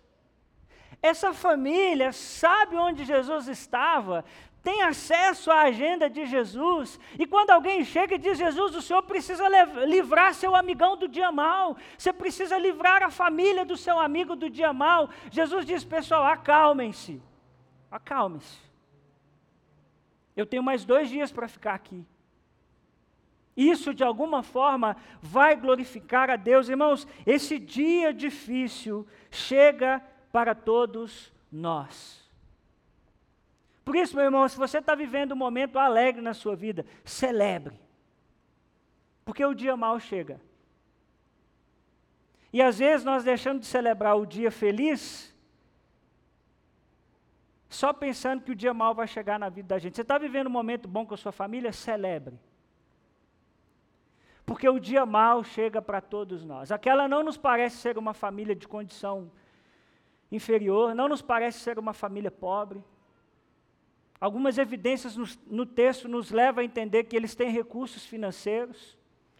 Essa 1.02 1.32
família 1.32 2.12
sabe 2.12 2.76
onde 2.76 3.04
Jesus 3.04 3.48
estava, 3.48 4.24
tem 4.62 4.82
acesso 4.82 5.50
à 5.50 5.62
agenda 5.62 6.08
de 6.08 6.24
Jesus. 6.24 6.98
E 7.18 7.26
quando 7.26 7.50
alguém 7.50 7.84
chega 7.84 8.14
e 8.14 8.18
diz: 8.18 8.38
Jesus, 8.38 8.76
o 8.76 8.82
senhor 8.82 9.02
precisa 9.02 9.44
livrar 9.84 10.34
seu 10.34 10.54
amigão 10.54 10.96
do 10.96 11.08
dia 11.08 11.32
mal, 11.32 11.76
você 11.98 12.12
precisa 12.12 12.56
livrar 12.56 13.02
a 13.02 13.10
família 13.10 13.64
do 13.64 13.76
seu 13.76 13.98
amigo 13.98 14.36
do 14.36 14.48
dia 14.48 14.72
mal. 14.72 15.10
Jesus 15.30 15.66
diz: 15.66 15.84
pessoal, 15.84 16.24
acalmem-se. 16.24 17.20
Acalme-se. 17.90 18.58
Eu 20.36 20.46
tenho 20.46 20.62
mais 20.62 20.84
dois 20.84 21.10
dias 21.10 21.32
para 21.32 21.48
ficar 21.48 21.74
aqui. 21.74 22.06
Isso, 23.54 23.92
de 23.92 24.02
alguma 24.02 24.42
forma, 24.42 24.96
vai 25.20 25.56
glorificar 25.56 26.30
a 26.30 26.36
Deus. 26.36 26.68
Irmãos, 26.68 27.06
esse 27.26 27.58
dia 27.58 28.14
difícil 28.14 29.06
chega 29.30 30.02
para 30.30 30.54
todos 30.54 31.30
nós. 31.50 32.21
Por 33.84 33.96
isso, 33.96 34.14
meu 34.14 34.24
irmão, 34.24 34.48
se 34.48 34.56
você 34.56 34.78
está 34.78 34.94
vivendo 34.94 35.32
um 35.32 35.36
momento 35.36 35.78
alegre 35.78 36.22
na 36.22 36.34
sua 36.34 36.54
vida, 36.54 36.86
celebre. 37.04 37.80
Porque 39.24 39.44
o 39.44 39.54
dia 39.54 39.76
mal 39.76 39.98
chega. 39.98 40.40
E 42.52 42.60
às 42.60 42.78
vezes 42.78 43.04
nós 43.04 43.24
deixamos 43.24 43.62
de 43.62 43.66
celebrar 43.66 44.16
o 44.16 44.26
dia 44.26 44.50
feliz 44.50 45.32
só 47.68 47.90
pensando 47.90 48.42
que 48.42 48.52
o 48.52 48.54
dia 48.54 48.74
mal 48.74 48.94
vai 48.94 49.06
chegar 49.06 49.38
na 49.38 49.48
vida 49.48 49.68
da 49.68 49.78
gente. 49.78 49.96
Você 49.96 50.02
está 50.02 50.18
vivendo 50.18 50.46
um 50.46 50.50
momento 50.50 50.86
bom 50.86 51.06
com 51.06 51.14
a 51.14 51.16
sua 51.16 51.32
família? 51.32 51.72
Celebre. 51.72 52.38
Porque 54.44 54.68
o 54.68 54.78
dia 54.78 55.06
mal 55.06 55.42
chega 55.42 55.80
para 55.80 56.00
todos 56.00 56.44
nós. 56.44 56.70
Aquela 56.70 57.08
não 57.08 57.22
nos 57.22 57.38
parece 57.38 57.76
ser 57.78 57.96
uma 57.96 58.12
família 58.12 58.54
de 58.54 58.68
condição 58.68 59.32
inferior, 60.30 60.94
não 60.94 61.08
nos 61.08 61.22
parece 61.22 61.60
ser 61.60 61.78
uma 61.78 61.94
família 61.94 62.30
pobre. 62.30 62.84
Algumas 64.22 64.56
evidências 64.56 65.16
no, 65.16 65.24
no 65.48 65.66
texto 65.66 66.06
nos 66.06 66.30
levam 66.30 66.62
a 66.62 66.64
entender 66.64 67.02
que 67.02 67.16
eles 67.16 67.34
têm 67.34 67.50
recursos 67.50 68.06
financeiros. 68.06 68.96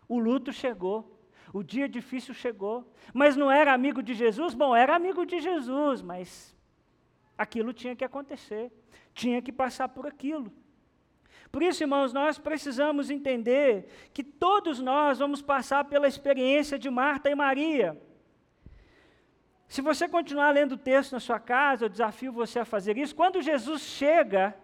O 0.08 0.18
luto 0.18 0.52
chegou, 0.52 1.24
o 1.52 1.62
dia 1.62 1.88
difícil 1.88 2.34
chegou, 2.34 2.92
mas 3.14 3.36
não 3.36 3.48
era 3.48 3.72
amigo 3.72 4.02
de 4.02 4.12
Jesus? 4.12 4.54
Bom, 4.54 4.74
era 4.74 4.96
amigo 4.96 5.24
de 5.24 5.38
Jesus, 5.38 6.02
mas 6.02 6.52
aquilo 7.38 7.72
tinha 7.72 7.94
que 7.94 8.04
acontecer, 8.04 8.72
tinha 9.14 9.40
que 9.40 9.52
passar 9.52 9.88
por 9.88 10.04
aquilo. 10.04 10.52
Por 11.52 11.62
isso, 11.62 11.84
irmãos, 11.84 12.12
nós 12.12 12.36
precisamos 12.36 13.08
entender 13.08 13.86
que 14.12 14.24
todos 14.24 14.80
nós 14.80 15.20
vamos 15.20 15.40
passar 15.40 15.84
pela 15.84 16.08
experiência 16.08 16.76
de 16.76 16.90
Marta 16.90 17.30
e 17.30 17.36
Maria. 17.36 17.96
Se 19.68 19.80
você 19.80 20.08
continuar 20.08 20.50
lendo 20.50 20.72
o 20.72 20.76
texto 20.76 21.12
na 21.12 21.20
sua 21.20 21.38
casa, 21.38 21.84
eu 21.84 21.88
desafio 21.88 22.32
você 22.32 22.58
a 22.58 22.64
fazer 22.64 22.98
isso. 22.98 23.14
Quando 23.14 23.40
Jesus 23.40 23.82
chega, 23.82 24.56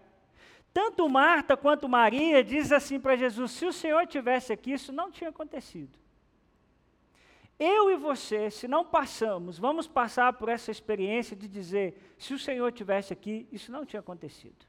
tanto 0.73 1.09
Marta 1.09 1.57
quanto 1.57 1.89
Maria 1.89 2.45
diz 2.45 2.73
assim 2.73 3.01
para 3.01 3.17
Jesus: 3.17 3.53
se 3.53 3.67
o 3.67 3.73
Senhor 3.73 4.07
tivesse 4.07 4.53
aqui, 4.53 4.73
isso 4.73 4.93
não 4.93 5.11
tinha 5.11 5.31
acontecido. 5.31 5.99
Eu 7.59 7.91
e 7.91 7.97
você, 7.97 8.51
se 8.51 8.69
não 8.69 8.85
passamos, 8.85 9.59
vamos 9.59 9.89
passar 9.89 10.33
por 10.35 10.49
essa 10.49 10.71
experiência 10.71 11.35
de 11.35 11.49
dizer: 11.49 12.15
se 12.17 12.33
o 12.33 12.39
Senhor 12.39 12.71
tivesse 12.71 13.13
aqui, 13.13 13.49
isso 13.51 13.73
não 13.73 13.85
tinha 13.85 13.99
acontecido. 13.99 14.67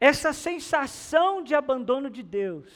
Essa 0.00 0.32
sensação 0.32 1.42
de 1.42 1.54
abandono 1.54 2.10
de 2.10 2.22
Deus, 2.22 2.72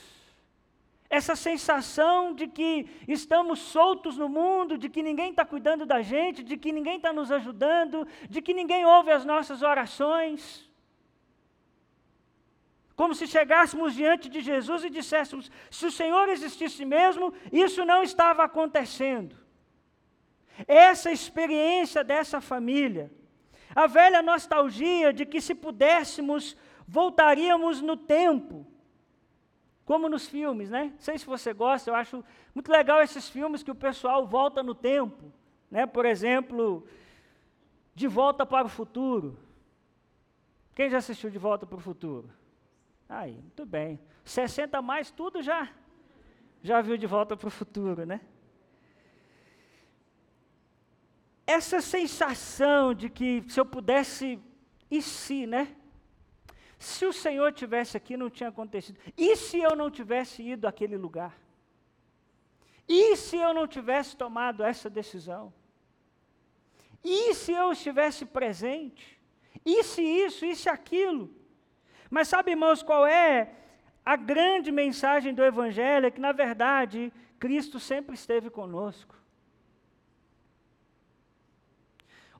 essa 1.11 1.35
sensação 1.35 2.33
de 2.33 2.47
que 2.47 2.87
estamos 3.09 3.59
soltos 3.59 4.17
no 4.17 4.28
mundo, 4.28 4.78
de 4.78 4.88
que 4.88 5.02
ninguém 5.02 5.31
está 5.31 5.45
cuidando 5.45 5.85
da 5.85 6.00
gente, 6.00 6.45
de 6.45 6.57
que 6.57 6.71
ninguém 6.71 6.99
está 6.99 7.12
nos 7.12 7.33
ajudando, 7.33 8.07
de 8.31 8.40
que 8.40 8.55
ninguém 8.55 8.87
ouve 8.87 9.11
as 9.11 9.25
nossas 9.25 9.62
orações 9.62 10.67
como 12.99 13.14
se 13.14 13.28
chegássemos 13.28 13.95
diante 13.95 14.28
de 14.28 14.40
Jesus 14.40 14.83
e 14.83 14.90
disséssemos: 14.90 15.49
se 15.71 15.87
o 15.87 15.90
Senhor 15.99 16.28
existisse 16.28 16.85
mesmo, 16.85 17.33
isso 17.52 17.85
não 17.85 18.02
estava 18.02 18.43
acontecendo. 18.43 19.37
essa 20.67 21.09
experiência 21.12 22.02
dessa 22.02 22.40
família, 22.40 23.09
a 23.73 23.87
velha 23.87 24.21
nostalgia 24.21 25.12
de 25.12 25.25
que 25.25 25.40
se 25.40 25.55
pudéssemos, 25.55 26.57
voltaríamos 26.88 27.81
no 27.81 27.97
tempo, 27.97 28.67
como 29.85 30.09
nos 30.09 30.26
filmes, 30.26 30.69
né? 30.69 30.90
Não 30.95 30.99
sei 30.99 31.17
se 31.19 31.25
você 31.25 31.52
gosta, 31.52 31.88
eu 31.88 31.95
acho 31.95 32.25
muito 32.52 32.69
legal 32.73 33.00
esses 33.00 33.28
filmes 33.28 33.62
que 33.62 33.71
o 33.71 33.76
pessoal 33.76 34.26
volta 34.26 34.61
no 34.61 34.75
tempo, 34.75 35.33
né? 35.71 35.87
Por 35.87 36.05
exemplo, 36.05 36.85
De 37.95 38.09
Volta 38.09 38.45
para 38.45 38.67
o 38.67 38.75
Futuro. 38.81 39.38
Quem 40.75 40.90
já 40.90 40.99
assistiu 40.99 41.31
De 41.31 41.38
Volta 41.38 41.64
para 41.64 41.78
o 41.78 41.81
Futuro? 41.81 42.38
Aí, 43.08 43.32
muito 43.32 43.64
bem. 43.64 43.98
60 44.24 44.82
mais, 44.82 45.10
tudo 45.10 45.42
já 45.42 45.70
já 46.60 46.80
viu 46.80 46.98
De 46.98 47.06
Volta 47.06 47.36
para 47.36 47.46
o 47.46 47.50
Futuro, 47.50 48.04
né? 48.04 48.20
essa 51.48 51.80
sensação 51.80 52.92
de 52.92 53.08
que 53.08 53.42
se 53.48 53.58
eu 53.58 53.64
pudesse, 53.64 54.38
e 54.90 55.00
se, 55.00 55.46
né? 55.46 55.74
Se 56.78 57.06
o 57.06 57.12
Senhor 57.12 57.54
tivesse 57.54 57.96
aqui, 57.96 58.18
não 58.18 58.28
tinha 58.28 58.50
acontecido. 58.50 59.00
E 59.16 59.34
se 59.34 59.58
eu 59.58 59.74
não 59.74 59.90
tivesse 59.90 60.42
ido 60.42 60.68
àquele 60.68 60.98
lugar? 60.98 61.34
E 62.86 63.16
se 63.16 63.36
eu 63.36 63.54
não 63.54 63.66
tivesse 63.66 64.14
tomado 64.14 64.62
essa 64.62 64.90
decisão? 64.90 65.50
E 67.02 67.34
se 67.34 67.52
eu 67.52 67.72
estivesse 67.72 68.26
presente? 68.26 69.18
E 69.64 69.82
se 69.82 70.02
isso, 70.02 70.44
e 70.44 70.54
se 70.54 70.68
aquilo? 70.68 71.34
Mas 72.10 72.28
sabe, 72.28 72.52
irmãos, 72.52 72.82
qual 72.82 73.06
é 73.06 73.50
a 74.04 74.16
grande 74.16 74.72
mensagem 74.72 75.34
do 75.34 75.44
Evangelho? 75.44 76.06
É 76.06 76.10
que, 76.10 76.20
na 76.20 76.32
verdade, 76.32 77.12
Cristo 77.38 77.78
sempre 77.78 78.14
esteve 78.14 78.50
conosco. 78.50 79.14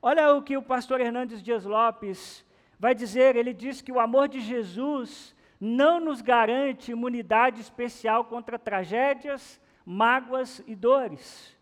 Olha 0.01 0.33
o 0.33 0.41
que 0.41 0.55
o 0.55 0.61
pastor 0.61 1.01
Hernandes 1.01 1.43
Dias 1.43 1.65
Lopes 1.65 2.45
vai 2.79 2.95
dizer. 2.95 3.35
Ele 3.35 3.53
diz 3.53 3.81
que 3.81 3.91
o 3.91 3.99
amor 3.99 4.27
de 4.27 4.39
Jesus 4.39 5.35
não 5.59 5.99
nos 5.99 6.21
garante 6.21 6.91
imunidade 6.91 7.59
especial 7.59 8.25
contra 8.25 8.57
tragédias, 8.57 9.59
mágoas 9.85 10.63
e 10.65 10.73
dores. 10.73 11.57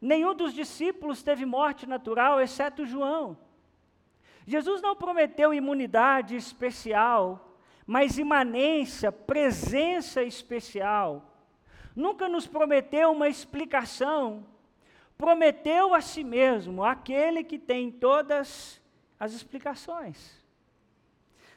Nenhum 0.00 0.34
dos 0.34 0.54
discípulos 0.54 1.22
teve 1.22 1.44
morte 1.44 1.86
natural, 1.86 2.40
exceto 2.40 2.86
João. 2.86 3.36
Jesus 4.46 4.82
não 4.82 4.96
prometeu 4.96 5.54
imunidade 5.54 6.36
especial, 6.36 7.58
mas 7.86 8.18
imanência, 8.18 9.12
presença 9.12 10.22
especial. 10.22 11.30
Nunca 11.94 12.28
nos 12.28 12.46
prometeu 12.46 13.12
uma 13.12 13.28
explicação 13.28 14.46
prometeu 15.22 15.94
a 15.94 16.00
si 16.00 16.24
mesmo 16.24 16.82
aquele 16.82 17.44
que 17.44 17.56
tem 17.56 17.92
todas 17.92 18.82
as 19.20 19.32
explicações. 19.32 20.42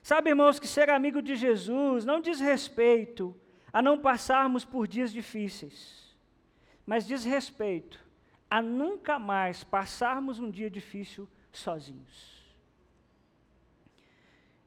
Sabe, 0.04 0.30
irmãos, 0.30 0.60
que 0.60 0.68
ser 0.68 0.88
amigo 0.92 1.20
de 1.20 1.36
Jesus 1.36 2.06
não 2.06 2.22
diz 2.22 2.40
respeito 2.40 3.36
a 3.74 3.82
não 3.82 3.98
passarmos 3.98 4.64
por 4.64 4.88
dias 4.88 5.12
difíceis, 5.12 6.16
mas 6.86 7.08
diz 7.08 7.26
respeito 7.26 8.00
a 8.48 8.62
nunca 8.62 9.18
mais 9.18 9.64
passarmos 9.64 10.38
um 10.38 10.52
dia 10.52 10.70
difícil 10.70 11.28
sozinhos. 11.52 12.35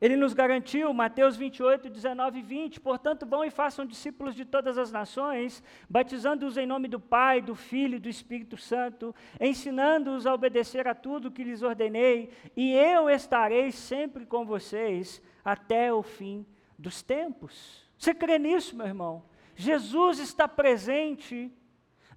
Ele 0.00 0.17
nos 0.17 0.33
garantiu, 0.33 0.93
Mateus 0.95 1.37
28, 1.37 1.90
19 1.90 2.38
e 2.38 2.43
20, 2.43 2.81
portanto, 2.81 3.26
vão 3.26 3.45
e 3.45 3.50
façam 3.50 3.85
discípulos 3.85 4.35
de 4.35 4.45
todas 4.45 4.78
as 4.78 4.93
nações, 4.93 5.62
batizando-os 5.90 6.57
em 6.57 6.67
nome 6.67 6.87
do 6.87 7.00
Pai, 7.00 7.40
do 7.40 7.57
Filho 7.57 7.97
e 7.97 8.00
do 8.00 8.09
Espírito 8.09 8.57
Santo, 8.57 9.12
ensinando-os 9.40 10.25
a 10.25 10.33
obedecer 10.33 10.87
a 10.87 10.95
tudo 10.95 11.33
que 11.33 11.43
lhes 11.43 11.62
ordenei, 11.62 12.31
e 12.57 12.73
eu 12.73 13.11
estarei 13.11 13.73
sempre 13.73 14.25
com 14.25 14.47
vocês 14.47 15.21
até 15.45 15.93
o 15.93 16.02
fim 16.02 16.47
dos 16.78 17.02
tempos. 17.02 17.85
Você 17.99 18.14
crê 18.14 18.38
nisso, 18.38 18.76
meu 18.76 18.87
irmão? 18.87 19.25
Jesus 19.57 20.21
está 20.21 20.47
presente 20.47 21.50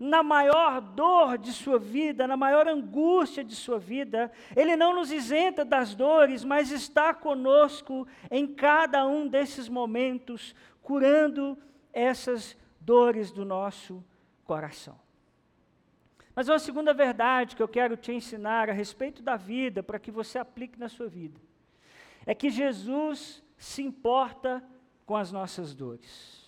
na 0.01 0.23
maior 0.23 0.81
dor 0.81 1.37
de 1.37 1.53
sua 1.53 1.77
vida, 1.77 2.27
na 2.27 2.35
maior 2.35 2.67
angústia 2.67 3.43
de 3.43 3.55
sua 3.55 3.77
vida. 3.77 4.31
Ele 4.55 4.75
não 4.75 4.95
nos 4.95 5.11
isenta 5.11 5.63
das 5.63 5.93
dores, 5.93 6.43
mas 6.43 6.71
está 6.71 7.13
conosco 7.13 8.07
em 8.31 8.47
cada 8.47 9.05
um 9.05 9.27
desses 9.27 9.69
momentos, 9.69 10.55
curando 10.81 11.55
essas 11.93 12.57
dores 12.79 13.31
do 13.31 13.45
nosso 13.45 14.03
coração. 14.43 14.99
Mas 16.35 16.49
uma 16.49 16.57
segunda 16.57 16.95
verdade 16.95 17.55
que 17.55 17.61
eu 17.61 17.67
quero 17.67 17.95
te 17.95 18.11
ensinar 18.11 18.71
a 18.71 18.73
respeito 18.73 19.21
da 19.21 19.35
vida, 19.35 19.83
para 19.83 19.99
que 19.99 20.09
você 20.09 20.39
aplique 20.39 20.79
na 20.79 20.89
sua 20.89 21.07
vida, 21.07 21.39
é 22.25 22.33
que 22.33 22.49
Jesus 22.49 23.43
se 23.55 23.83
importa 23.83 24.63
com 25.05 25.15
as 25.15 25.31
nossas 25.31 25.75
dores. 25.75 26.40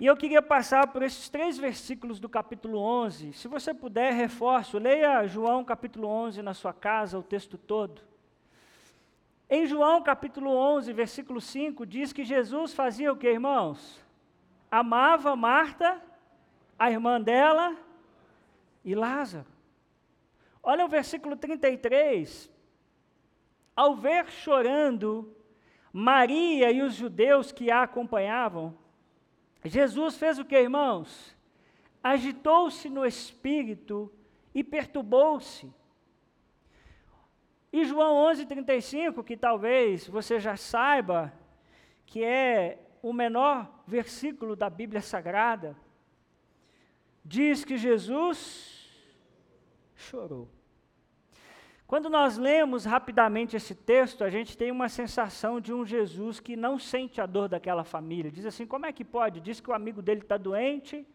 E 0.00 0.06
eu 0.06 0.16
queria 0.16 0.40
passar 0.40 0.86
por 0.86 1.02
esses 1.02 1.28
três 1.28 1.58
versículos 1.58 2.20
do 2.20 2.28
capítulo 2.28 2.78
11. 2.78 3.32
Se 3.32 3.48
você 3.48 3.74
puder, 3.74 4.12
reforço, 4.12 4.78
leia 4.78 5.26
João 5.26 5.64
capítulo 5.64 6.06
11 6.06 6.40
na 6.40 6.54
sua 6.54 6.72
casa, 6.72 7.18
o 7.18 7.22
texto 7.22 7.58
todo. 7.58 8.00
Em 9.50 9.66
João 9.66 10.00
capítulo 10.00 10.50
11, 10.50 10.92
versículo 10.92 11.40
5, 11.40 11.84
diz 11.84 12.12
que 12.12 12.24
Jesus 12.24 12.72
fazia 12.72 13.12
o 13.12 13.16
que, 13.16 13.28
irmãos? 13.28 14.00
Amava 14.70 15.34
Marta, 15.34 16.00
a 16.78 16.90
irmã 16.90 17.20
dela 17.20 17.76
e 18.84 18.94
Lázaro. 18.94 19.46
Olha 20.62 20.84
o 20.84 20.88
versículo 20.88 21.34
33. 21.34 22.48
Ao 23.74 23.96
ver 23.96 24.30
chorando 24.30 25.34
Maria 25.92 26.70
e 26.70 26.82
os 26.82 26.94
judeus 26.94 27.50
que 27.50 27.68
a 27.68 27.82
acompanhavam, 27.82 28.76
Jesus 29.64 30.16
fez 30.16 30.38
o 30.38 30.44
que, 30.44 30.58
irmãos? 30.58 31.36
Agitou-se 32.02 32.88
no 32.88 33.04
espírito 33.04 34.12
e 34.54 34.62
perturbou-se. 34.62 35.72
E 37.72 37.84
João 37.84 38.16
11:35, 38.32 39.22
que 39.22 39.36
talvez 39.36 40.06
você 40.06 40.40
já 40.40 40.56
saiba, 40.56 41.32
que 42.06 42.24
é 42.24 42.78
o 43.02 43.12
menor 43.12 43.82
versículo 43.86 44.56
da 44.56 44.70
Bíblia 44.70 45.02
Sagrada, 45.02 45.76
diz 47.24 47.64
que 47.64 47.76
Jesus 47.76 48.88
chorou. 49.94 50.48
Quando 51.88 52.10
nós 52.10 52.36
lemos 52.36 52.84
rapidamente 52.84 53.56
esse 53.56 53.74
texto, 53.74 54.22
a 54.22 54.28
gente 54.28 54.58
tem 54.58 54.70
uma 54.70 54.90
sensação 54.90 55.58
de 55.58 55.72
um 55.72 55.86
Jesus 55.86 56.38
que 56.38 56.54
não 56.54 56.78
sente 56.78 57.18
a 57.18 57.24
dor 57.24 57.48
daquela 57.48 57.82
família. 57.82 58.30
Diz 58.30 58.44
assim: 58.44 58.66
como 58.66 58.84
é 58.84 58.92
que 58.92 59.02
pode? 59.02 59.40
Diz 59.40 59.58
que 59.58 59.70
o 59.70 59.72
amigo 59.72 60.02
dele 60.02 60.20
está 60.20 60.36
doente, 60.36 61.06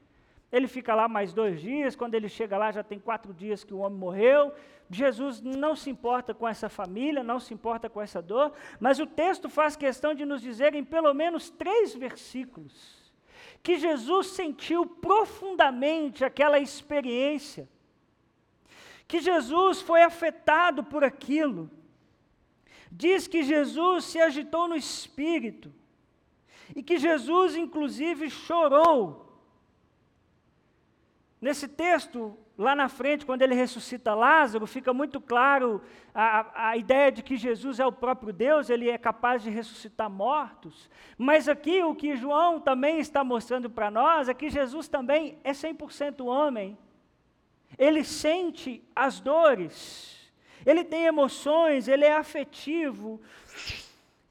ele 0.51 0.67
fica 0.67 0.95
lá 0.95 1.07
mais 1.07 1.31
dois 1.31 1.61
dias, 1.61 1.95
quando 1.95 2.15
ele 2.15 2.27
chega 2.27 2.57
lá 2.57 2.71
já 2.71 2.81
tem 2.81 2.97
quatro 2.97 3.31
dias 3.35 3.63
que 3.63 3.71
o 3.71 3.77
homem 3.77 3.99
morreu. 3.99 4.51
Jesus 4.89 5.43
não 5.43 5.75
se 5.75 5.91
importa 5.91 6.33
com 6.33 6.47
essa 6.47 6.67
família, 6.69 7.21
não 7.21 7.39
se 7.39 7.53
importa 7.53 7.87
com 7.87 8.01
essa 8.01 8.19
dor, 8.19 8.51
mas 8.79 8.99
o 8.99 9.05
texto 9.05 9.51
faz 9.51 9.75
questão 9.75 10.15
de 10.15 10.25
nos 10.25 10.41
dizer 10.41 10.73
em 10.73 10.83
pelo 10.83 11.13
menos 11.13 11.51
três 11.51 11.93
versículos 11.93 13.13
que 13.61 13.77
Jesus 13.77 14.27
sentiu 14.27 14.87
profundamente 14.87 16.25
aquela 16.25 16.57
experiência 16.57 17.69
que 19.07 19.19
Jesus 19.19 19.81
foi 19.81 20.01
afetado 20.03 20.83
por 20.83 21.03
aquilo. 21.03 21.69
Diz 22.91 23.27
que 23.27 23.43
Jesus 23.43 24.05
se 24.05 24.19
agitou 24.19 24.67
no 24.67 24.75
espírito 24.75 25.73
e 26.75 26.81
que 26.81 26.97
Jesus, 26.97 27.55
inclusive, 27.55 28.29
chorou. 28.29 29.23
Nesse 31.41 31.67
texto, 31.67 32.37
lá 32.57 32.75
na 32.75 32.87
frente, 32.87 33.25
quando 33.25 33.41
ele 33.41 33.55
ressuscita 33.55 34.13
Lázaro, 34.13 34.65
fica 34.65 34.93
muito 34.93 35.19
claro 35.19 35.81
a, 36.13 36.69
a 36.69 36.77
ideia 36.77 37.11
de 37.11 37.23
que 37.23 37.35
Jesus 37.35 37.79
é 37.79 37.85
o 37.85 37.91
próprio 37.91 38.31
Deus, 38.31 38.69
ele 38.69 38.89
é 38.89 38.97
capaz 38.97 39.43
de 39.43 39.49
ressuscitar 39.49 40.09
mortos. 40.09 40.89
Mas 41.17 41.49
aqui 41.49 41.83
o 41.83 41.95
que 41.95 42.15
João 42.15 42.59
também 42.59 42.99
está 42.99 43.23
mostrando 43.23 43.69
para 43.69 43.91
nós 43.91 44.29
é 44.29 44.33
que 44.33 44.49
Jesus 44.49 44.87
também 44.87 45.37
é 45.43 45.51
100% 45.51 46.25
homem 46.25 46.77
ele 47.77 48.03
sente 48.03 48.83
as 48.95 49.19
dores, 49.19 50.31
ele 50.65 50.83
tem 50.83 51.05
emoções, 51.05 51.87
ele 51.87 52.05
é 52.05 52.13
afetivo. 52.13 53.21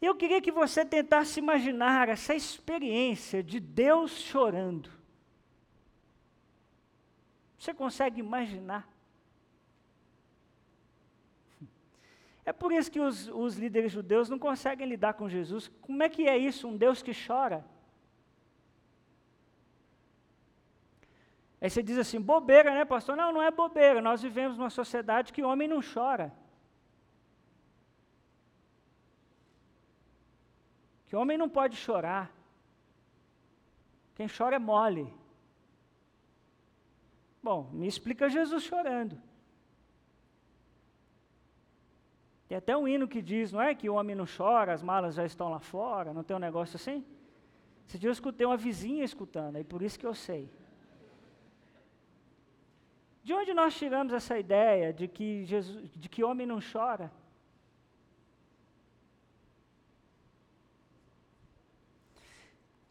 Eu 0.00 0.14
queria 0.14 0.40
que 0.40 0.50
você 0.50 0.85
tentasse 0.85 1.38
imaginar 1.38 2.09
essa 2.09 2.35
experiência 2.35 3.42
de 3.42 3.61
Deus 3.61 4.12
chorando. 4.12 4.90
Você 7.59 7.72
consegue 7.72 8.18
imaginar? 8.18 8.88
É 12.44 12.52
por 12.52 12.72
isso 12.72 12.90
que 12.90 12.98
os, 12.98 13.28
os, 13.28 13.57
líderes 13.57 13.92
judeus 13.92 14.28
não 14.28 14.38
conseguem 14.38 14.88
lidar 14.88 15.14
com 15.14 15.28
Jesus. 15.28 15.70
Como 15.81 16.02
é 16.02 16.09
que 16.09 16.26
é 16.26 16.37
isso, 16.37 16.66
um 16.66 16.76
Deus 16.76 17.00
que 17.02 17.12
chora? 17.14 17.64
Aí 21.62 21.70
você 21.70 21.81
diz 21.81 21.96
assim, 21.96 22.20
bobeira, 22.20 22.75
né, 22.75 22.85
pastor? 22.85 23.16
Não, 23.16 23.33
não 23.33 23.40
é 23.40 23.48
bobeira. 23.48 24.03
Nós 24.03 24.20
vivemos 24.20 24.59
numa 24.59 24.68
sociedade 24.68 25.33
que 25.33 25.44
homem 25.44 25.68
não 25.68 25.81
chora. 25.81 26.35
Que 31.07 31.14
homem 31.14 31.38
não 31.38 31.48
pode 31.48 31.77
chorar. 31.77 32.35
Quem 34.16 34.27
chora 34.27 34.57
é 34.57 34.59
mole. 34.59 35.14
Bom, 37.40 37.70
me 37.72 37.87
explica 37.87 38.29
Jesus 38.29 38.64
chorando. 38.64 39.16
Tem 42.48 42.59
até 42.59 42.77
um 42.77 42.88
hino 42.88 43.07
que 43.07 43.22
diz, 43.22 43.53
não 43.53 43.62
é 43.62 43.72
que 43.72 43.88
o 43.88 43.94
homem 43.94 44.16
não 44.16 44.27
chora, 44.27 44.72
as 44.72 44.83
malas 44.83 45.14
já 45.14 45.25
estão 45.25 45.48
lá 45.48 45.61
fora, 45.61 46.12
não 46.12 46.25
tem 46.25 46.37
um 46.37 46.40
negócio 46.40 46.75
assim? 46.75 47.07
Esse 47.87 48.01
dia 48.01 48.09
eu 48.09 48.12
escutei 48.12 48.44
uma 48.44 48.57
vizinha 48.57 49.05
escutando, 49.05 49.59
e 49.59 49.64
por 49.64 49.81
isso 49.81 49.96
que 49.96 50.07
eu 50.07 50.12
sei. 50.12 50.51
De 53.22 53.32
onde 53.32 53.54
nós 53.54 53.76
tiramos 53.76 54.12
essa 54.12 54.38
ideia 54.38 54.92
de 54.92 55.06
que, 55.06 55.44
Jesus, 55.44 55.90
de 55.94 56.08
que 56.08 56.24
homem 56.24 56.46
não 56.46 56.58
chora? 56.61 57.11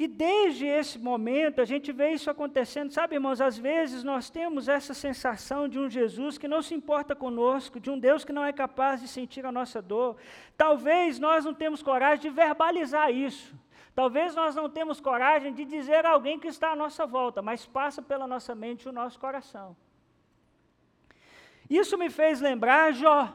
E 0.04 0.08
desde 0.08 0.66
esse 0.66 0.98
momento 0.98 1.62
a 1.62 1.66
gente 1.66 1.92
vê 1.92 2.10
isso 2.12 2.28
acontecendo, 2.28 2.92
sabe, 2.92 3.14
irmãos? 3.14 3.40
Às 3.40 3.58
vezes 3.60 4.04
nós 4.04 4.32
temos 4.32 4.68
essa 4.68 4.96
sensação 4.96 5.68
de 5.68 5.78
um 5.78 5.88
Jesus 5.88 6.40
que 6.40 6.48
não 6.48 6.62
se 6.64 6.74
importa 6.74 7.16
conosco, 7.16 7.80
de 7.80 7.92
um 7.92 8.00
Deus 8.00 8.26
que 8.26 8.34
não 8.34 8.44
é 8.44 8.52
capaz 8.52 9.00
de 9.00 9.08
sentir 9.08 9.46
a 9.46 9.52
nossa 9.52 9.80
dor. 9.80 10.18
Talvez 10.58 11.20
nós 11.20 11.46
não 11.46 11.54
temos 11.54 11.84
coragem 11.84 12.22
de 12.22 12.30
verbalizar 12.32 13.12
isso. 13.12 13.54
Talvez 13.94 14.34
nós 14.34 14.56
não 14.56 14.68
temos 14.68 15.00
coragem 15.00 15.54
de 15.54 15.66
dizer 15.66 16.04
a 16.04 16.12
alguém 16.12 16.40
que 16.40 16.48
está 16.48 16.72
à 16.72 16.76
nossa 16.76 17.06
volta, 17.06 17.40
mas 17.44 17.68
passa 17.68 18.02
pela 18.02 18.26
nossa 18.26 18.56
mente 18.56 18.90
o 18.90 18.92
nosso 18.92 19.20
coração. 19.20 19.76
Isso 21.72 21.98
me 21.98 22.10
fez 22.10 22.42
lembrar 22.42 22.92
Jó. 22.92 23.34